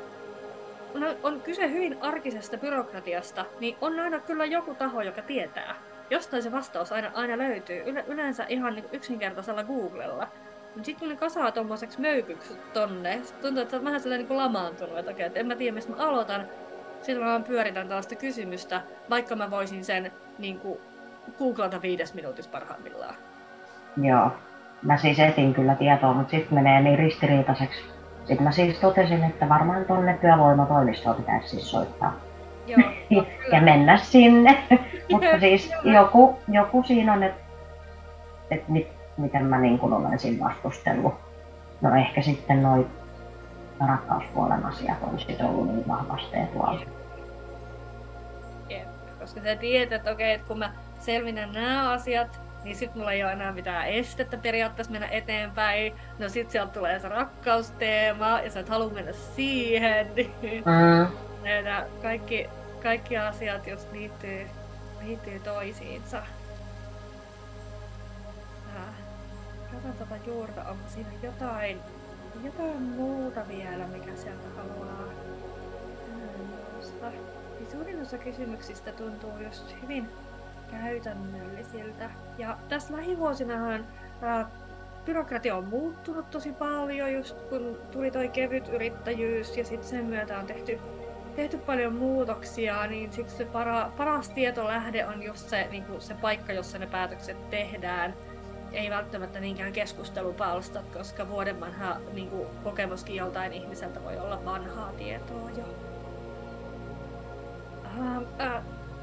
on 1.23 1.41
kyse 1.41 1.71
hyvin 1.71 1.99
arkisesta 2.01 2.57
byrokratiasta, 2.57 3.45
niin 3.61 3.77
on 3.81 4.01
aina 4.01 4.21
kyllä 4.21 4.45
joku 4.45 4.75
taho, 4.75 5.03
joka 5.03 5.23
tietää 5.23 5.75
jostain 6.11 6.43
se 6.43 6.53
vastaus 6.53 6.93
aina, 6.93 7.11
aina 7.15 7.39
löytyy. 7.39 7.83
Yle, 7.87 8.05
yleensä 8.09 8.45
ihan 8.49 8.75
niin 8.75 8.85
yksinkertaisella 8.93 9.65
Googlella. 9.65 10.29
Mutta 10.75 10.87
sitten 10.87 10.99
kun 10.99 11.09
ne 11.09 11.17
kasaa 11.17 11.53
tommoseksi 11.53 12.01
möykyksi 12.01 12.59
tonne, 12.73 13.21
tuntuu, 13.43 13.63
että 13.63 13.71
sä 13.71 13.77
oot 13.77 13.85
vähän 13.85 14.01
sellainen 14.01 14.29
niin 14.29 14.39
lamaantunut, 14.39 14.99
että, 14.99 15.11
okei, 15.11 15.27
että 15.27 15.41
en 15.41 15.47
mä 15.47 15.57
tiedä, 15.57 15.75
mistä 15.75 15.93
mä 15.93 16.09
aloitan. 16.09 16.47
Sitten 17.03 17.19
mä 17.19 17.31
vaan 17.31 17.45
pyöritän 17.45 17.89
tällaista 17.89 18.15
kysymystä, 18.15 18.81
vaikka 19.11 19.37
mä 19.37 19.51
voisin 19.51 19.85
sen 19.85 20.13
niin 20.39 20.61
kuin, 20.61 20.79
googlata 21.39 21.83
viides 21.83 22.15
minuutissa 22.15 22.51
parhaimmillaan. 22.51 23.15
Joo. 24.03 24.31
Mä 24.83 24.97
siis 24.97 25.19
etin 25.19 25.55
kyllä 25.55 25.75
tietoa, 25.75 26.15
mutta 26.15 26.31
sitten 26.31 26.55
menee 26.55 26.83
niin 26.83 26.99
ristiriitaiseksi. 26.99 27.81
Sitten 28.19 28.43
mä 28.43 28.53
siis 28.53 28.79
totesin, 28.79 29.25
että 29.25 29.49
varmaan 29.49 29.85
tonne 29.85 30.19
työvoimatoimistoon 30.21 31.17
pitäisi 31.17 31.49
siis 31.49 31.71
soittaa. 31.71 32.15
Joo, 32.67 33.25
ja 33.53 33.61
mennä 33.61 33.97
sinne. 33.97 34.59
Mutta 35.13 35.41
siis 35.41 35.71
joku, 35.85 36.39
joku 36.49 36.83
siinä 36.83 37.13
on, 37.13 37.23
että 37.23 37.41
et 38.51 38.69
mit, 38.69 38.89
miten 39.17 39.45
mä 39.45 39.59
niin 39.59 39.79
kun 39.79 39.93
olen 39.93 40.19
siinä 40.19 40.45
vastustellut. 40.45 41.15
No 41.81 41.95
ehkä 41.95 42.23
sitten 42.23 42.63
noin 42.63 42.87
rakkauspuolen 43.87 44.65
asiat 44.65 44.97
on 45.03 45.19
sitten 45.19 45.47
ollut 45.47 45.67
niin 45.67 45.89
vahvasti 45.89 46.37
tuolla. 46.53 46.81
Jep, 48.69 48.89
koska 49.21 49.41
sä 49.41 49.57
tiedät, 49.57 49.93
että 49.93 50.11
okei, 50.11 50.33
että 50.33 50.47
kun 50.47 50.59
mä 50.59 50.73
selvinnän 51.01 51.53
nämä 51.53 51.91
asiat, 51.91 52.41
niin 52.65 52.77
sit 52.77 52.95
mulla 52.95 53.13
ei 53.13 53.25
ole 53.25 53.33
enää 53.33 53.53
mitään 53.53 53.89
estettä 53.89 54.37
periaatteessa 54.37 54.93
mennä 54.93 55.09
eteenpäin. 55.09 55.93
No 56.19 56.29
sit 56.29 56.51
sieltä 56.51 56.73
tulee 56.73 56.99
se 56.99 57.09
rakkausteema 57.09 58.41
ja 58.41 58.51
sä 58.51 58.61
et 58.61 58.69
halua 58.69 58.91
mennä 58.91 59.13
siihen. 59.13 60.07
Mm. 60.43 61.07
kaikki 62.03 62.49
kaikki 62.83 63.19
asiat 63.19 63.67
just 63.67 63.93
liittyy, 63.93 64.47
liittyy 65.03 65.41
toisiinsa. 65.41 66.23
Katson 69.73 69.93
tuota 69.93 70.25
juurta, 70.27 70.65
onko 70.65 70.89
siinä 70.89 71.11
jotain, 71.23 71.79
jotain 72.45 72.83
muuta 72.83 73.49
vielä, 73.49 73.87
mikä 73.87 74.17
sieltä 74.17 74.49
haluaa 74.57 75.05
nostaa. 76.77 77.13
suurin 77.73 78.03
osa 78.03 78.19
kysymyksistä 78.19 78.93
tuntuu 78.93 79.39
just 79.45 79.75
hyvin 79.83 80.09
käytännöllisiltä. 80.71 82.11
Ja 82.39 82.59
tässä 82.69 82.97
lähivuosinahan 82.97 83.87
ää, 84.23 84.51
byrokratia 85.05 85.57
on 85.57 85.65
muuttunut 85.65 86.31
tosi 86.31 86.53
paljon, 86.53 87.13
just 87.13 87.37
kun 87.49 87.79
tuli 87.91 88.11
toi 88.11 88.29
kevyt 88.29 88.69
yrittäjyys 88.69 89.57
ja 89.57 89.65
sitten 89.65 89.89
sen 89.89 90.05
myötä 90.05 90.39
on 90.39 90.47
tehty, 90.47 90.79
tehty 91.39 91.59
paljon 91.59 91.95
muutoksia, 91.95 92.87
niin 92.87 93.13
siksi 93.13 93.37
se 93.37 93.45
para, 93.45 93.91
paras 93.97 94.29
tietolähde 94.29 95.07
on 95.07 95.23
just 95.23 95.49
se, 95.49 95.69
niin 95.71 95.85
se 95.99 96.15
paikka, 96.15 96.53
jossa 96.53 96.79
ne 96.79 96.87
päätökset 96.87 97.51
tehdään 97.51 98.15
ei 98.73 98.91
välttämättä 98.91 99.41
niinkään 99.41 99.73
keskustelupalstat, 99.73 100.89
koska 100.89 101.29
vuoden 101.29 101.61
vanha 101.61 101.97
niin 102.13 102.31
kuin, 102.31 102.49
kokemuskin 102.65 103.17
joltain 103.17 103.53
ihmiseltä 103.53 104.05
voi 104.05 104.19
olla 104.19 104.45
vanhaa 104.45 104.93
tietoa 104.93 105.51
jo. 105.51 105.65
Uh, 107.99 108.17
uh, 108.17 108.63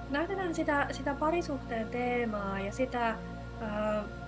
näytetään 0.09 0.55
sitä, 0.55 0.87
sitä 0.91 1.15
parisuhteen 1.19 1.87
teemaa 1.87 2.59
ja 2.59 2.71
sitä... 2.71 3.15
Uh, 3.61 4.24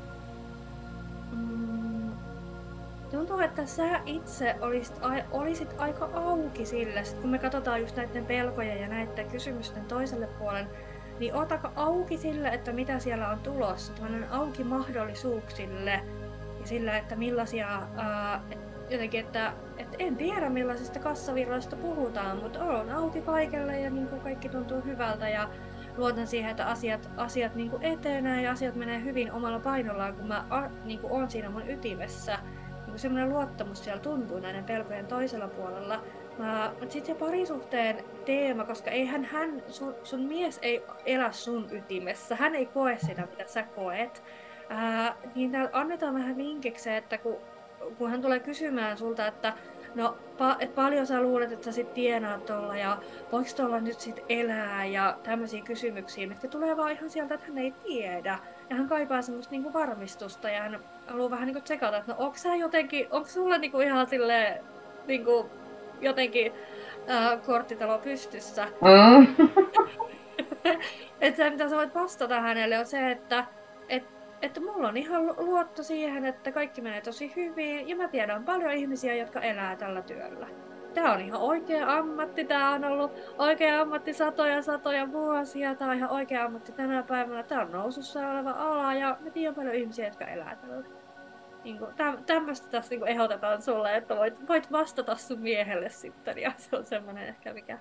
tuntuu, 3.28 3.46
että 3.46 3.66
sä 3.66 4.00
itse 4.06 4.56
olisit, 4.62 5.02
olisit 5.32 5.76
aika 5.78 6.10
auki 6.14 6.66
sille, 6.66 7.04
kun 7.22 7.30
me 7.30 7.40
katsotaan 7.40 7.82
just 7.82 7.96
näiden 7.96 8.26
pelkojen 8.26 8.82
ja 8.82 8.88
näiden 8.88 9.28
kysymysten 9.28 9.86
toiselle 9.86 10.28
puolen 10.28 10.68
niin 11.20 11.34
otaka 11.34 11.72
auki 11.76 12.18
sille, 12.18 12.50
että 12.50 12.72
mitä 12.72 13.00
siellä 13.00 13.30
on 13.30 13.40
tulossa, 13.40 13.94
tämmöinen 13.94 14.32
auki 14.32 14.64
mahdollisuuksille 14.64 16.02
ja 16.60 16.68
sillä, 16.68 16.98
että 16.98 17.16
millaisia, 17.16 17.82
ää, 17.98 18.42
jotenkin, 18.90 19.20
että, 19.20 19.54
että 19.78 19.96
en 20.00 20.16
tiedä 20.16 20.50
millaisista 20.50 21.00
kassavirroista 21.00 21.76
puhutaan, 21.76 22.38
mutta 22.38 22.64
on 22.64 22.90
auki 22.90 23.22
kaikelle 23.22 23.80
ja 23.80 23.90
niin 23.90 24.08
kuin 24.08 24.22
kaikki 24.22 24.50
tuntuu 24.50 24.82
hyvältä 24.86 25.30
ja 25.30 25.50
luotan 25.98 26.28
siihen, 26.28 26.52
että 26.52 26.68
asiat, 26.68 27.10
asiat 27.18 27.56
niin 27.56 27.70
kuin 27.70 27.84
etenee 27.84 28.42
ja 28.42 28.52
asiat 28.52 28.76
menee 28.76 29.04
hyvin 29.04 29.32
omalla 29.32 29.60
painollaan, 29.60 30.16
kun 30.16 30.28
mä 30.28 30.46
a, 30.50 30.70
niin 30.84 31.00
kuin 31.00 31.14
on 31.14 31.32
siinä 31.32 31.50
mun 31.50 31.70
ytimessä. 31.70 32.40
Niin 32.98 33.02
semmoinen 33.02 33.30
luottamus 33.30 33.84
siellä 33.84 34.02
tuntuu 34.02 34.40
näiden 34.40 34.64
pelkojen 34.64 35.08
toisella 35.08 35.48
puolella. 35.48 36.04
Mutta 36.80 36.94
sitten 36.94 37.16
se 37.16 37.20
parisuhteen 37.20 38.04
teema, 38.26 38.64
koska 38.64 38.92
eihän 38.92 39.26
hän, 39.26 39.64
sun, 39.68 39.96
sun 40.04 40.20
mies 40.20 40.60
ei 40.62 40.84
elä 41.06 41.32
sun 41.32 41.68
ytimessä, 41.72 42.36
hän 42.36 42.56
ei 42.56 42.66
koe 42.66 42.98
sitä, 43.08 43.28
mitä 43.32 43.44
sä 43.48 43.64
koet. 43.64 44.24
Ää, 44.70 45.16
niin 45.36 45.52
täällä 45.52 45.70
annetaan 45.74 46.14
vähän 46.14 46.38
vinkiksi, 46.38 46.90
että 46.90 47.18
kun, 47.18 47.38
kun 47.98 48.10
hän 48.10 48.22
tulee 48.22 48.40
kysymään 48.40 48.98
sulta, 48.98 49.28
että 49.28 49.54
no 49.96 50.18
pa, 50.38 50.58
et 50.60 50.76
paljon 50.76 51.08
sä 51.08 51.22
luulet, 51.22 51.52
että 51.52 51.66
sä 51.66 51.72
sit 51.72 51.94
tienaat 51.94 52.46
tuolla 52.46 52.78
ja 52.78 52.98
voiko 53.32 53.50
tuolla 53.56 53.80
nyt 53.80 54.00
sit 54.00 54.20
elää 54.30 54.86
ja 54.86 55.18
tämmöisiä 55.24 55.64
kysymyksiä, 55.64 56.28
mitkä 56.28 56.48
tulee 56.48 56.78
vaan 56.78 56.92
ihan 56.92 57.10
sieltä, 57.10 57.36
että 57.36 57.48
hän 57.48 57.58
ei 57.58 57.72
tiedä. 57.72 58.40
Ja 58.70 58.76
hän 58.76 58.88
kaipaa 58.88 59.22
semmoista 59.22 59.52
niinku 59.52 59.74
varmistusta 59.74 60.50
ja 60.50 60.62
hän 60.62 60.80
haluaa 61.08 61.30
vähän 61.30 61.46
niinku 61.46 61.62
tsekata, 61.62 61.98
että 61.98 62.12
no 62.12 62.18
onko 62.20 62.38
sä 62.38 62.56
jotenkin, 62.56 63.08
onko 63.12 63.28
sulla 63.28 63.58
niinku 63.58 63.80
ihan 63.80 64.08
silleen 64.08 64.64
niinku 65.08 65.50
jotenkin 66.02 66.54
äh, 67.10 67.42
korttitalo 67.46 67.98
pystyssä. 67.98 68.68
Mm. 68.68 69.28
että 71.22 71.38
se, 71.38 71.50
mitä 71.50 71.70
sä 71.70 71.76
voit 71.76 71.96
vastata 71.96 72.42
hänelle, 72.42 72.80
on 72.80 72.86
se, 72.86 73.12
että 73.12 73.46
et, 73.90 74.04
että 74.42 74.60
mulla 74.62 74.88
on 74.88 74.98
ihan 74.98 75.26
luotto 75.38 75.84
siihen, 75.84 76.26
että 76.26 76.52
kaikki 76.52 76.82
menee 76.82 77.02
tosi 77.02 77.34
hyvin 77.36 77.90
ja 77.90 77.96
mä 77.96 78.08
tiedän 78.08 78.44
paljon 78.44 78.72
ihmisiä, 78.72 79.16
jotka 79.16 79.42
elää 79.42 79.76
tällä 79.76 80.02
työllä. 80.02 80.48
Tämä 80.98 81.14
on 81.14 81.22
ihan 81.22 81.42
oikea 81.42 81.94
ammatti, 81.94 82.46
tämä 82.46 82.74
on 82.74 82.86
ollut 82.86 83.12
oikea 83.38 83.82
ammatti 83.82 84.14
satoja 84.14 84.62
satoja 84.62 85.12
vuosia, 85.12 85.76
tämä 85.76 85.92
on 85.92 85.98
ihan 85.98 86.12
oikea 86.12 86.46
ammatti 86.46 86.72
tänä 86.72 87.04
päivänä, 87.04 87.44
tämä 87.44 87.62
on 87.62 87.72
nousussa 87.72 88.30
oleva 88.30 88.52
ala 88.52 88.94
ja 88.94 89.18
me 89.20 89.32
tiedän 89.32 89.56
paljon 89.56 89.76
ihmisiä, 89.76 90.06
jotka 90.06 90.26
elää 90.26 90.56
tällä 90.56 90.84
niin 91.64 91.78
kuin, 91.78 91.94
täm, 91.96 92.18
tämmöistä 92.26 92.68
tässä 92.68 92.96
niin 92.96 93.08
ehdotetaan 93.08 93.62
sulle, 93.62 93.98
että 93.98 94.16
voit, 94.16 94.48
voit 94.48 94.72
vastata 94.72 95.16
sun 95.16 95.40
miehelle 95.40 95.90
sitten, 95.90 96.38
ja 96.38 96.52
se 96.58 96.76
on 96.76 96.86
semmoinen 96.86 97.28
ehkä, 97.28 97.54
mikä, 97.54 97.78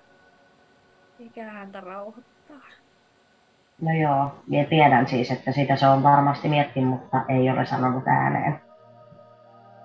mikä 1.19 1.43
häntä 1.43 1.81
rauhoittaa. 1.81 2.67
No 3.81 3.91
joo, 4.01 4.35
minä 4.47 4.63
tiedän 4.69 5.07
siis, 5.07 5.31
että 5.31 5.51
sitä 5.51 5.75
se 5.75 5.87
on 5.87 6.03
varmasti 6.03 6.49
miettinyt, 6.49 6.89
mutta 6.89 7.21
ei 7.27 7.49
ole 7.49 7.65
sanonut 7.65 8.07
ääneen. 8.07 8.61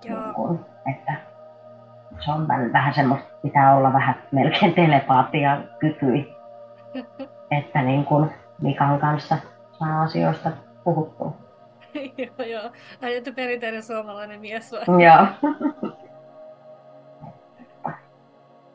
Joo. 0.04 0.20
Niin 0.20 0.34
kuin, 0.34 0.60
että 0.86 1.31
se 2.24 2.30
on 2.30 2.48
vähän 2.48 2.94
semmoista, 2.94 3.28
pitää 3.42 3.76
olla 3.76 3.92
vähän 3.92 4.14
melkein 4.32 4.74
telepaatia 4.74 5.58
kykyi, 5.78 6.36
että 7.58 7.82
niin 7.82 8.04
kuin 8.04 8.30
Mikan 8.60 9.00
kanssa 9.00 9.38
saa 9.78 10.02
asioista 10.02 10.50
puhuttua. 10.84 11.36
joo, 12.18 12.48
joo. 12.48 12.70
Ai, 13.02 13.22
perinteinen 13.36 13.82
suomalainen 13.82 14.40
mies 14.40 14.72
vai? 14.72 15.02
Joo. 15.04 15.26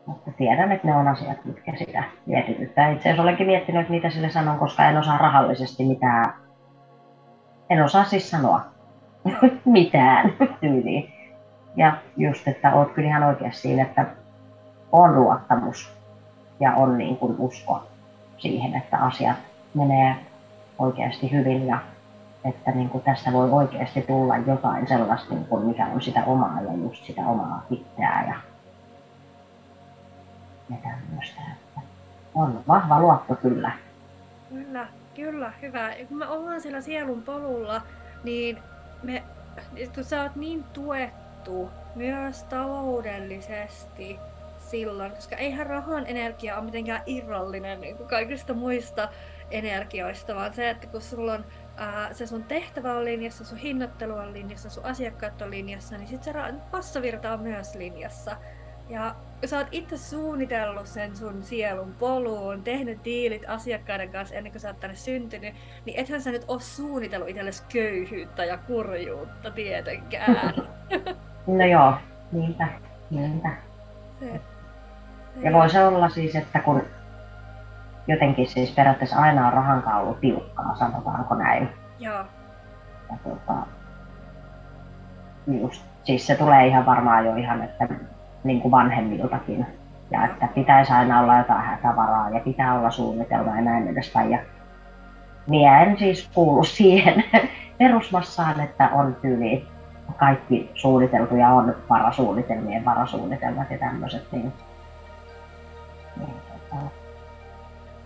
Mutta 0.06 0.32
tiedän, 0.38 0.72
että 0.72 0.88
ne 0.88 0.96
on 0.96 1.08
asiat, 1.08 1.46
mitkä 1.46 1.76
sitä 1.76 2.04
mietityttää. 2.26 2.90
Itse 2.90 3.10
asiassa 3.10 3.24
olenkin 3.24 3.48
miettinyt, 3.48 3.82
että 3.82 3.94
mitä 3.94 4.10
sille 4.10 4.30
sanon, 4.30 4.60
koska 4.60 4.90
en 4.90 4.98
osaa 4.98 5.18
rahallisesti 5.18 5.86
mitään. 5.86 6.34
En 7.70 7.84
osaa 7.84 8.04
siis 8.04 8.32
sanoa 8.32 8.62
mitään 9.66 10.34
tyyliin. 10.62 11.14
Ja 11.78 11.98
just, 12.18 12.48
että 12.48 12.74
oot 12.74 12.92
kyllä 12.92 13.08
ihan 13.08 13.24
oikeassa 13.24 13.62
siinä, 13.62 13.84
että 13.84 14.06
on 14.92 15.16
luottamus 15.16 15.94
ja 16.60 16.74
on 16.76 16.98
niin 16.98 17.18
kuin 17.18 17.36
usko 17.38 17.84
siihen, 18.38 18.76
että 18.76 18.98
asiat 18.98 19.38
menee 19.74 20.16
oikeasti 20.80 21.32
hyvin 21.32 21.68
ja 21.68 21.80
että 22.46 22.72
niin 22.72 22.90
kuin 22.90 23.04
tästä 23.04 23.34
voi 23.34 23.50
oikeasti 23.52 24.02
tulla 24.02 24.38
jotain 24.38 24.88
sellaista, 24.88 25.34
niin 25.34 25.46
kuin 25.46 25.66
mikä 25.66 25.86
on 25.86 26.02
sitä 26.02 26.24
omaa 26.26 26.62
ja 26.62 26.74
just 26.74 27.06
sitä 27.06 27.22
omaa 27.22 27.66
itseää 27.70 28.26
ja, 28.28 28.36
ja 30.70 30.78
tämmöistä. 30.84 31.42
Että 31.52 31.82
on 32.36 32.64
vahva 32.68 33.00
luotto 33.00 33.36
kyllä. 33.36 33.72
Kyllä, 34.50 34.88
kyllä, 35.16 35.54
hyvä. 35.62 35.94
Ja 35.94 36.06
kun 36.06 36.18
me 36.18 36.28
ollaan 36.28 36.62
siellä 36.62 36.82
sielun 36.82 37.22
polulla, 37.22 37.82
niin 38.24 38.58
me, 39.04 39.24
kun 39.96 40.04
sä 40.04 40.22
oot 40.22 40.36
niin 40.36 40.64
tuettu 40.64 41.27
myös 41.96 42.44
taloudellisesti 42.44 44.20
silloin, 44.60 45.12
koska 45.12 45.36
eihän 45.36 45.68
rahan 45.68 46.08
energia 46.08 46.56
ole 46.58 46.66
mitenkään 46.66 47.04
irrallinen 47.06 47.82
niin 47.82 47.98
kuin 47.98 48.10
kaikista 48.10 48.54
muista 48.54 49.10
energioista, 49.52 50.36
vaan 50.36 50.54
se, 50.54 50.70
että 50.70 50.88
kun 50.88 51.02
sulla 51.02 51.34
on 51.34 51.46
ää, 51.78 52.14
se 52.14 52.28
sun 52.28 52.44
tehtävä 52.44 52.94
on 52.94 53.06
linjassa, 53.06 53.46
sun 53.46 53.58
hinnoittelu 53.58 54.14
on 54.14 54.34
linjassa, 54.34 54.70
sun 54.70 54.86
asiakkaat 54.86 55.42
on 55.42 55.52
linjassa, 55.52 55.98
niin 55.98 56.08
sit 56.08 56.24
se 56.24 56.34
passavirta 56.72 57.34
on 57.34 57.40
myös 57.40 57.76
linjassa. 57.76 58.38
Ja 58.90 59.16
sä 59.46 59.58
oot 59.58 59.68
itse 59.72 59.98
suunnitellut 59.98 60.88
sen 60.88 61.18
sun 61.18 61.44
sielun 61.44 61.96
poluun, 62.00 62.64
tehnyt 62.64 63.06
diilit 63.06 63.44
asiakkaiden 63.48 64.12
kanssa 64.12 64.36
ennen 64.36 64.52
kuin 64.52 64.62
sä 64.62 64.68
oot 64.68 64.80
tänne 64.80 64.96
syntynyt, 64.96 65.56
niin 65.86 66.00
ethän 66.00 66.22
sä 66.22 66.32
nyt 66.32 66.46
oo 66.48 66.60
suunnitellut 66.60 67.30
itsellesi 67.30 67.64
köyhyyttä 67.74 68.46
ja 68.46 68.58
kurjuutta 68.58 69.52
tietenkään. 69.52 70.54
No 71.48 71.66
joo, 71.66 71.94
niinpä, 72.32 72.68
niinpä. 73.10 73.50
Se, 74.20 74.32
se 74.32 74.42
ja 75.42 75.54
voi 75.54 75.70
se 75.70 75.86
olla 75.86 76.10
siis, 76.10 76.36
että 76.36 76.60
kun 76.60 76.82
jotenkin 78.08 78.48
siis 78.48 78.72
periaatteessa 78.72 79.18
aina 79.18 79.48
on 79.48 79.54
rahan 79.54 79.84
ollut 79.96 80.20
tiukkaa, 80.20 80.76
sanotaanko 80.76 81.36
näin. 81.36 81.70
Joo. 82.00 82.24
Ja 83.10 83.18
tuota, 83.24 83.54
just, 85.62 85.84
siis 86.04 86.28
se 86.28 86.36
tulee 86.36 86.68
ihan 86.68 86.86
varmaan 86.86 87.26
jo 87.26 87.36
ihan, 87.36 87.64
että 87.64 87.88
niin 88.44 88.62
kuin 88.62 88.72
vanhemmiltakin. 88.72 89.66
Ja 90.12 90.26
että 90.26 90.48
pitäisi 90.48 90.94
aina 90.94 91.20
olla 91.20 91.38
jotain 91.38 91.62
hätävaraa 91.62 92.30
ja 92.30 92.40
pitää 92.40 92.80
olla 92.80 92.92
suunnitelma 92.92 93.56
ja 93.56 93.62
näin 93.62 93.88
edespäin. 93.88 94.32
Ja 94.32 94.40
minä 95.48 95.82
en 95.82 95.98
siis 95.98 96.30
kuulu 96.34 96.64
siihen 96.78 97.24
perusmassaan, 97.78 98.60
että 98.60 98.90
on 98.94 99.16
tyyli 99.22 99.68
kaikki 100.18 100.72
suunniteltu 100.76 101.36
ja 101.36 101.50
on 101.50 101.76
varasuunnitelmien 101.90 102.86
varasuunnitelmat 102.86 103.72
ja 103.72 103.78
tämmöiset. 103.78 104.32
Niin, 104.32 104.54
niin, 106.18 106.34
tota, 106.48 106.82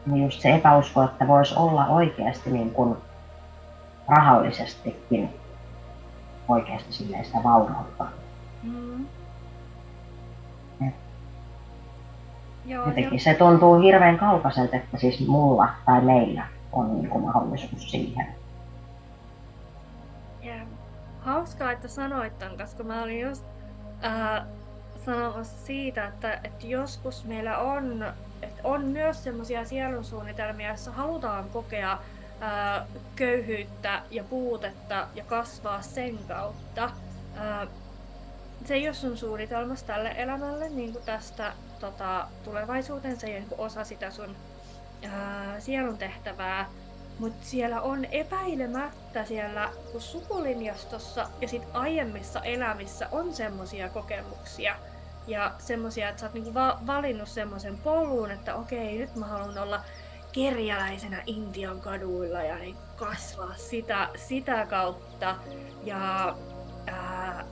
niin 0.05 0.23
just 0.23 0.41
se 0.41 0.55
epäusko, 0.55 1.03
että 1.03 1.27
voisi 1.27 1.55
olla 1.57 1.85
oikeasti 1.85 2.51
niin 2.51 2.71
kuin 2.71 2.97
rahallisestikin 4.07 5.29
oikeasti 6.47 6.93
silleen 6.93 7.25
sitä 7.25 7.37
vaurautta. 7.43 8.05
Mm. 8.63 9.05
Joo, 12.65 12.85
Jotenkin 12.85 13.13
jo. 13.13 13.19
se 13.19 13.33
tuntuu 13.33 13.81
hirveän 13.81 14.17
kaukaiselta, 14.17 14.75
että 14.75 14.97
siis 14.97 15.27
mulla 15.27 15.69
tai 15.85 16.01
meillä 16.01 16.47
on 16.71 16.95
niin 16.95 17.09
kuin 17.09 17.23
mahdollisuus 17.23 17.91
siihen. 17.91 18.40
Hauskaa, 21.21 21.71
että 21.71 21.87
sanoit 21.87 22.39
tämän, 22.39 22.57
koska 22.57 22.83
mä 22.83 23.03
olin 23.03 23.19
just 23.21 23.45
äh, 24.03 24.45
sanomassa 25.05 25.65
siitä, 25.65 26.07
että, 26.07 26.33
että 26.43 26.67
joskus 26.67 27.25
meillä 27.25 27.57
on 27.57 28.05
on 28.63 28.85
myös 28.85 29.23
semmoisia 29.23 29.65
sielunsuunnitelmia, 29.65 30.67
joissa 30.67 30.91
halutaan 30.91 31.49
kokea 31.49 31.97
ää, 32.39 32.85
köyhyyttä 33.15 34.01
ja 34.11 34.23
puutetta 34.23 35.07
ja 35.15 35.23
kasvaa 35.23 35.81
sen 35.81 36.17
kautta. 36.27 36.91
Ää, 37.35 37.67
se 38.65 38.73
ei 38.73 38.87
ole 38.87 38.93
sun 38.93 39.17
suunnitelmassa 39.17 39.85
tälle 39.85 40.13
elämälle 40.17 40.69
niin 40.69 40.93
kuin 40.93 41.05
tästä 41.05 41.53
tota, 41.79 42.27
tulevaisuuteen, 42.43 43.19
se 43.19 43.27
ei 43.27 43.33
ole 43.33 43.39
niin 43.39 43.59
osa 43.59 43.83
sitä 43.83 44.11
sun 44.11 44.35
ää, 45.11 45.59
sielun 45.59 45.97
tehtävää, 45.97 46.69
mutta 47.21 47.45
siellä 47.45 47.81
on 47.81 48.05
epäilemättä 48.05 49.25
siellä 49.25 49.69
sukulinjastossa 49.99 51.27
ja 51.41 51.47
sit 51.47 51.63
aiemmissa 51.73 52.41
elämissä 52.43 53.07
on 53.11 53.33
semmoisia 53.33 53.89
kokemuksia 53.89 54.75
ja 55.27 55.51
semmoisia, 55.57 56.09
että 56.09 56.19
sä 56.19 56.25
oot 56.25 56.33
niinku 56.33 56.53
va- 56.53 56.79
valinnut 56.87 57.27
semmoisen 57.27 57.77
polun, 57.77 58.31
että 58.31 58.55
okei, 58.55 58.97
nyt 58.97 59.15
mä 59.15 59.25
haluan 59.25 59.57
olla 59.57 59.81
kerjäläisenä 60.31 61.23
Intian 61.25 61.81
kaduilla 61.81 62.41
ja 62.41 62.57
niin 62.57 62.77
kasvaa 62.95 63.55
sitä, 63.55 64.09
sitä 64.15 64.65
kautta. 64.65 65.35
Ja 65.83 66.35
ää, 66.87 67.45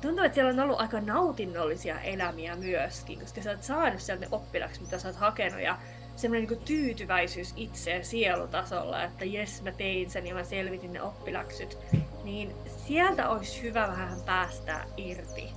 tuntuu, 0.00 0.24
että 0.24 0.34
siellä 0.34 0.50
on 0.50 0.60
ollut 0.60 0.80
aika 0.80 1.00
nautinnollisia 1.00 2.00
elämiä 2.00 2.56
myöskin, 2.56 3.20
koska 3.20 3.42
sä 3.42 3.50
oot 3.50 3.62
saanut 3.62 4.00
sieltä 4.00 4.24
ne 4.24 4.28
oppilaksi, 4.32 4.82
mitä 4.82 4.98
sä 4.98 5.08
oot 5.08 5.16
hakenut. 5.16 5.60
Ja 5.60 5.78
semmoinen 6.20 6.48
niin 6.48 6.64
tyytyväisyys 6.64 7.52
itseen 7.56 8.04
sielutasolla, 8.04 9.04
että 9.04 9.24
jes 9.24 9.62
mä 9.62 9.72
tein 9.72 10.10
sen 10.10 10.26
ja 10.26 10.34
mä 10.34 10.44
selvitin 10.44 10.92
ne 10.92 11.02
oppiläksyt, 11.02 11.78
niin 12.24 12.54
sieltä 12.66 13.28
olisi 13.28 13.62
hyvä 13.62 13.88
vähän 13.88 14.20
päästä 14.26 14.84
irti 14.96 15.48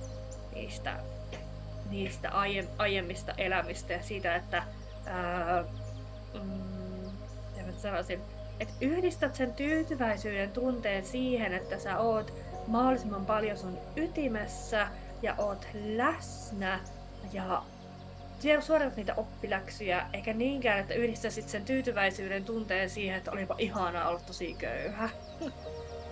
niistä, 0.54 0.96
niistä 1.90 2.30
aie, 2.30 2.64
aiemmista 2.78 3.32
elämistä 3.36 3.92
ja 3.92 4.02
siitä, 4.02 4.36
että 4.36 4.62
ää, 5.06 5.64
mm, 6.34 7.10
sanoisin, 7.76 8.20
että 8.60 8.74
yhdistät 8.80 9.34
sen 9.34 9.54
tyytyväisyyden 9.54 10.50
tunteen 10.50 11.04
siihen, 11.04 11.54
että 11.54 11.78
sä 11.78 11.98
oot 11.98 12.32
mahdollisimman 12.66 13.26
paljon 13.26 13.56
sun 13.56 13.78
ytimessä 13.96 14.88
ja 15.22 15.34
oot 15.38 15.66
läsnä 15.74 16.80
ja 17.32 17.62
siellä 18.44 18.62
suoritat 18.62 18.96
niitä 18.96 19.14
oppiläksyjä, 19.16 20.06
eikä 20.12 20.32
niinkään, 20.32 20.78
että 20.78 20.94
yhdistäisit 20.94 21.48
sen 21.48 21.64
tyytyväisyyden 21.64 22.44
tunteen 22.44 22.90
siihen, 22.90 23.16
että 23.16 23.30
olipa 23.30 23.54
ihanaa 23.58 24.08
olla 24.08 24.20
tosi 24.26 24.54
köyhä. 24.54 25.08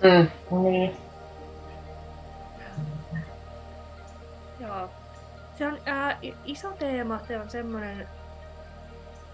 Mm, 0.03 0.62
niin. 0.62 0.97
Joo. 4.61 4.91
Se 5.59 5.66
on 5.66 5.78
ää, 5.87 6.18
iso 6.45 6.70
teema, 6.70 7.20
se 7.28 7.41
on 7.41 7.51
semmoinen, 7.51 8.09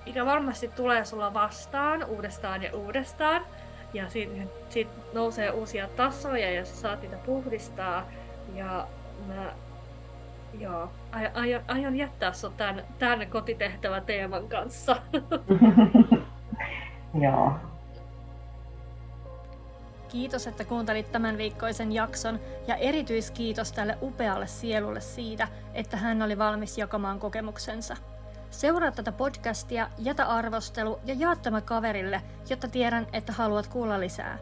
mikä 0.07 0.27
varmasti 0.27 0.69
tulee 0.69 1.05
sulla 1.05 1.35
vastaan 1.35 2.05
uudestaan 2.05 2.63
ja 2.63 2.75
uudestaan. 2.75 3.47
Ja 3.95 4.09
sitten 4.09 4.51
sit 4.69 4.89
nousee 5.13 5.51
uusia 5.51 5.89
tasoja 5.89 6.51
ja 6.51 6.65
sä 6.65 6.77
saat 6.77 7.03
niitä 7.03 7.17
puhdistaa. 7.17 8.09
Ja 8.55 8.89
mä 9.27 9.53
Joo, 10.55 10.91
aion, 11.35 11.63
aion 11.69 11.97
jättää 11.97 12.33
sinut 12.33 12.57
tämän, 12.57 12.85
tämän 12.99 13.31
kotitehtävä 13.31 14.01
teeman 14.01 14.49
kanssa. 14.49 14.97
Joo. 17.25 17.53
Kiitos, 20.09 20.47
että 20.47 20.65
kuuntelit 20.65 21.13
tämän 21.13 21.39
viikkoisen 21.39 21.93
jakson 21.93 22.41
ja 22.67 22.77
erityiskiitos 22.77 23.73
tälle 23.73 23.99
upealle 24.03 24.47
sielulle 24.47 25.01
siitä, 25.01 25.49
että 25.75 25.97
hän 25.97 26.23
oli 26.23 26.39
valmis 26.39 26.79
jakamaan 26.79 27.19
kokemuksensa. 27.19 27.97
Seuraa 28.51 28.91
tätä 28.91 29.13
podcastia, 29.13 29.89
jätä 29.99 30.27
arvostelu 30.27 31.01
ja 31.05 31.15
jaa 31.19 31.37
tämä 31.37 31.61
kaverille, 31.61 32.23
jotta 32.51 32.69
tiedän, 32.69 33.07
että 33.13 33.33
haluat 33.33 33.67
kuulla 33.67 34.01
lisää. 34.01 34.39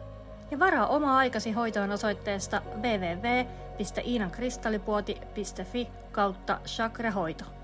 Ja 0.51 0.59
varaa 0.59 0.87
oma 0.87 1.17
aikasi 1.17 1.51
hoitoon 1.51 1.91
osoitteesta 1.91 2.61
www 2.81 3.47
www.iinankristallipuoti.fi 3.79 5.89
kautta 6.11 6.59
chakrahoito. 6.65 7.56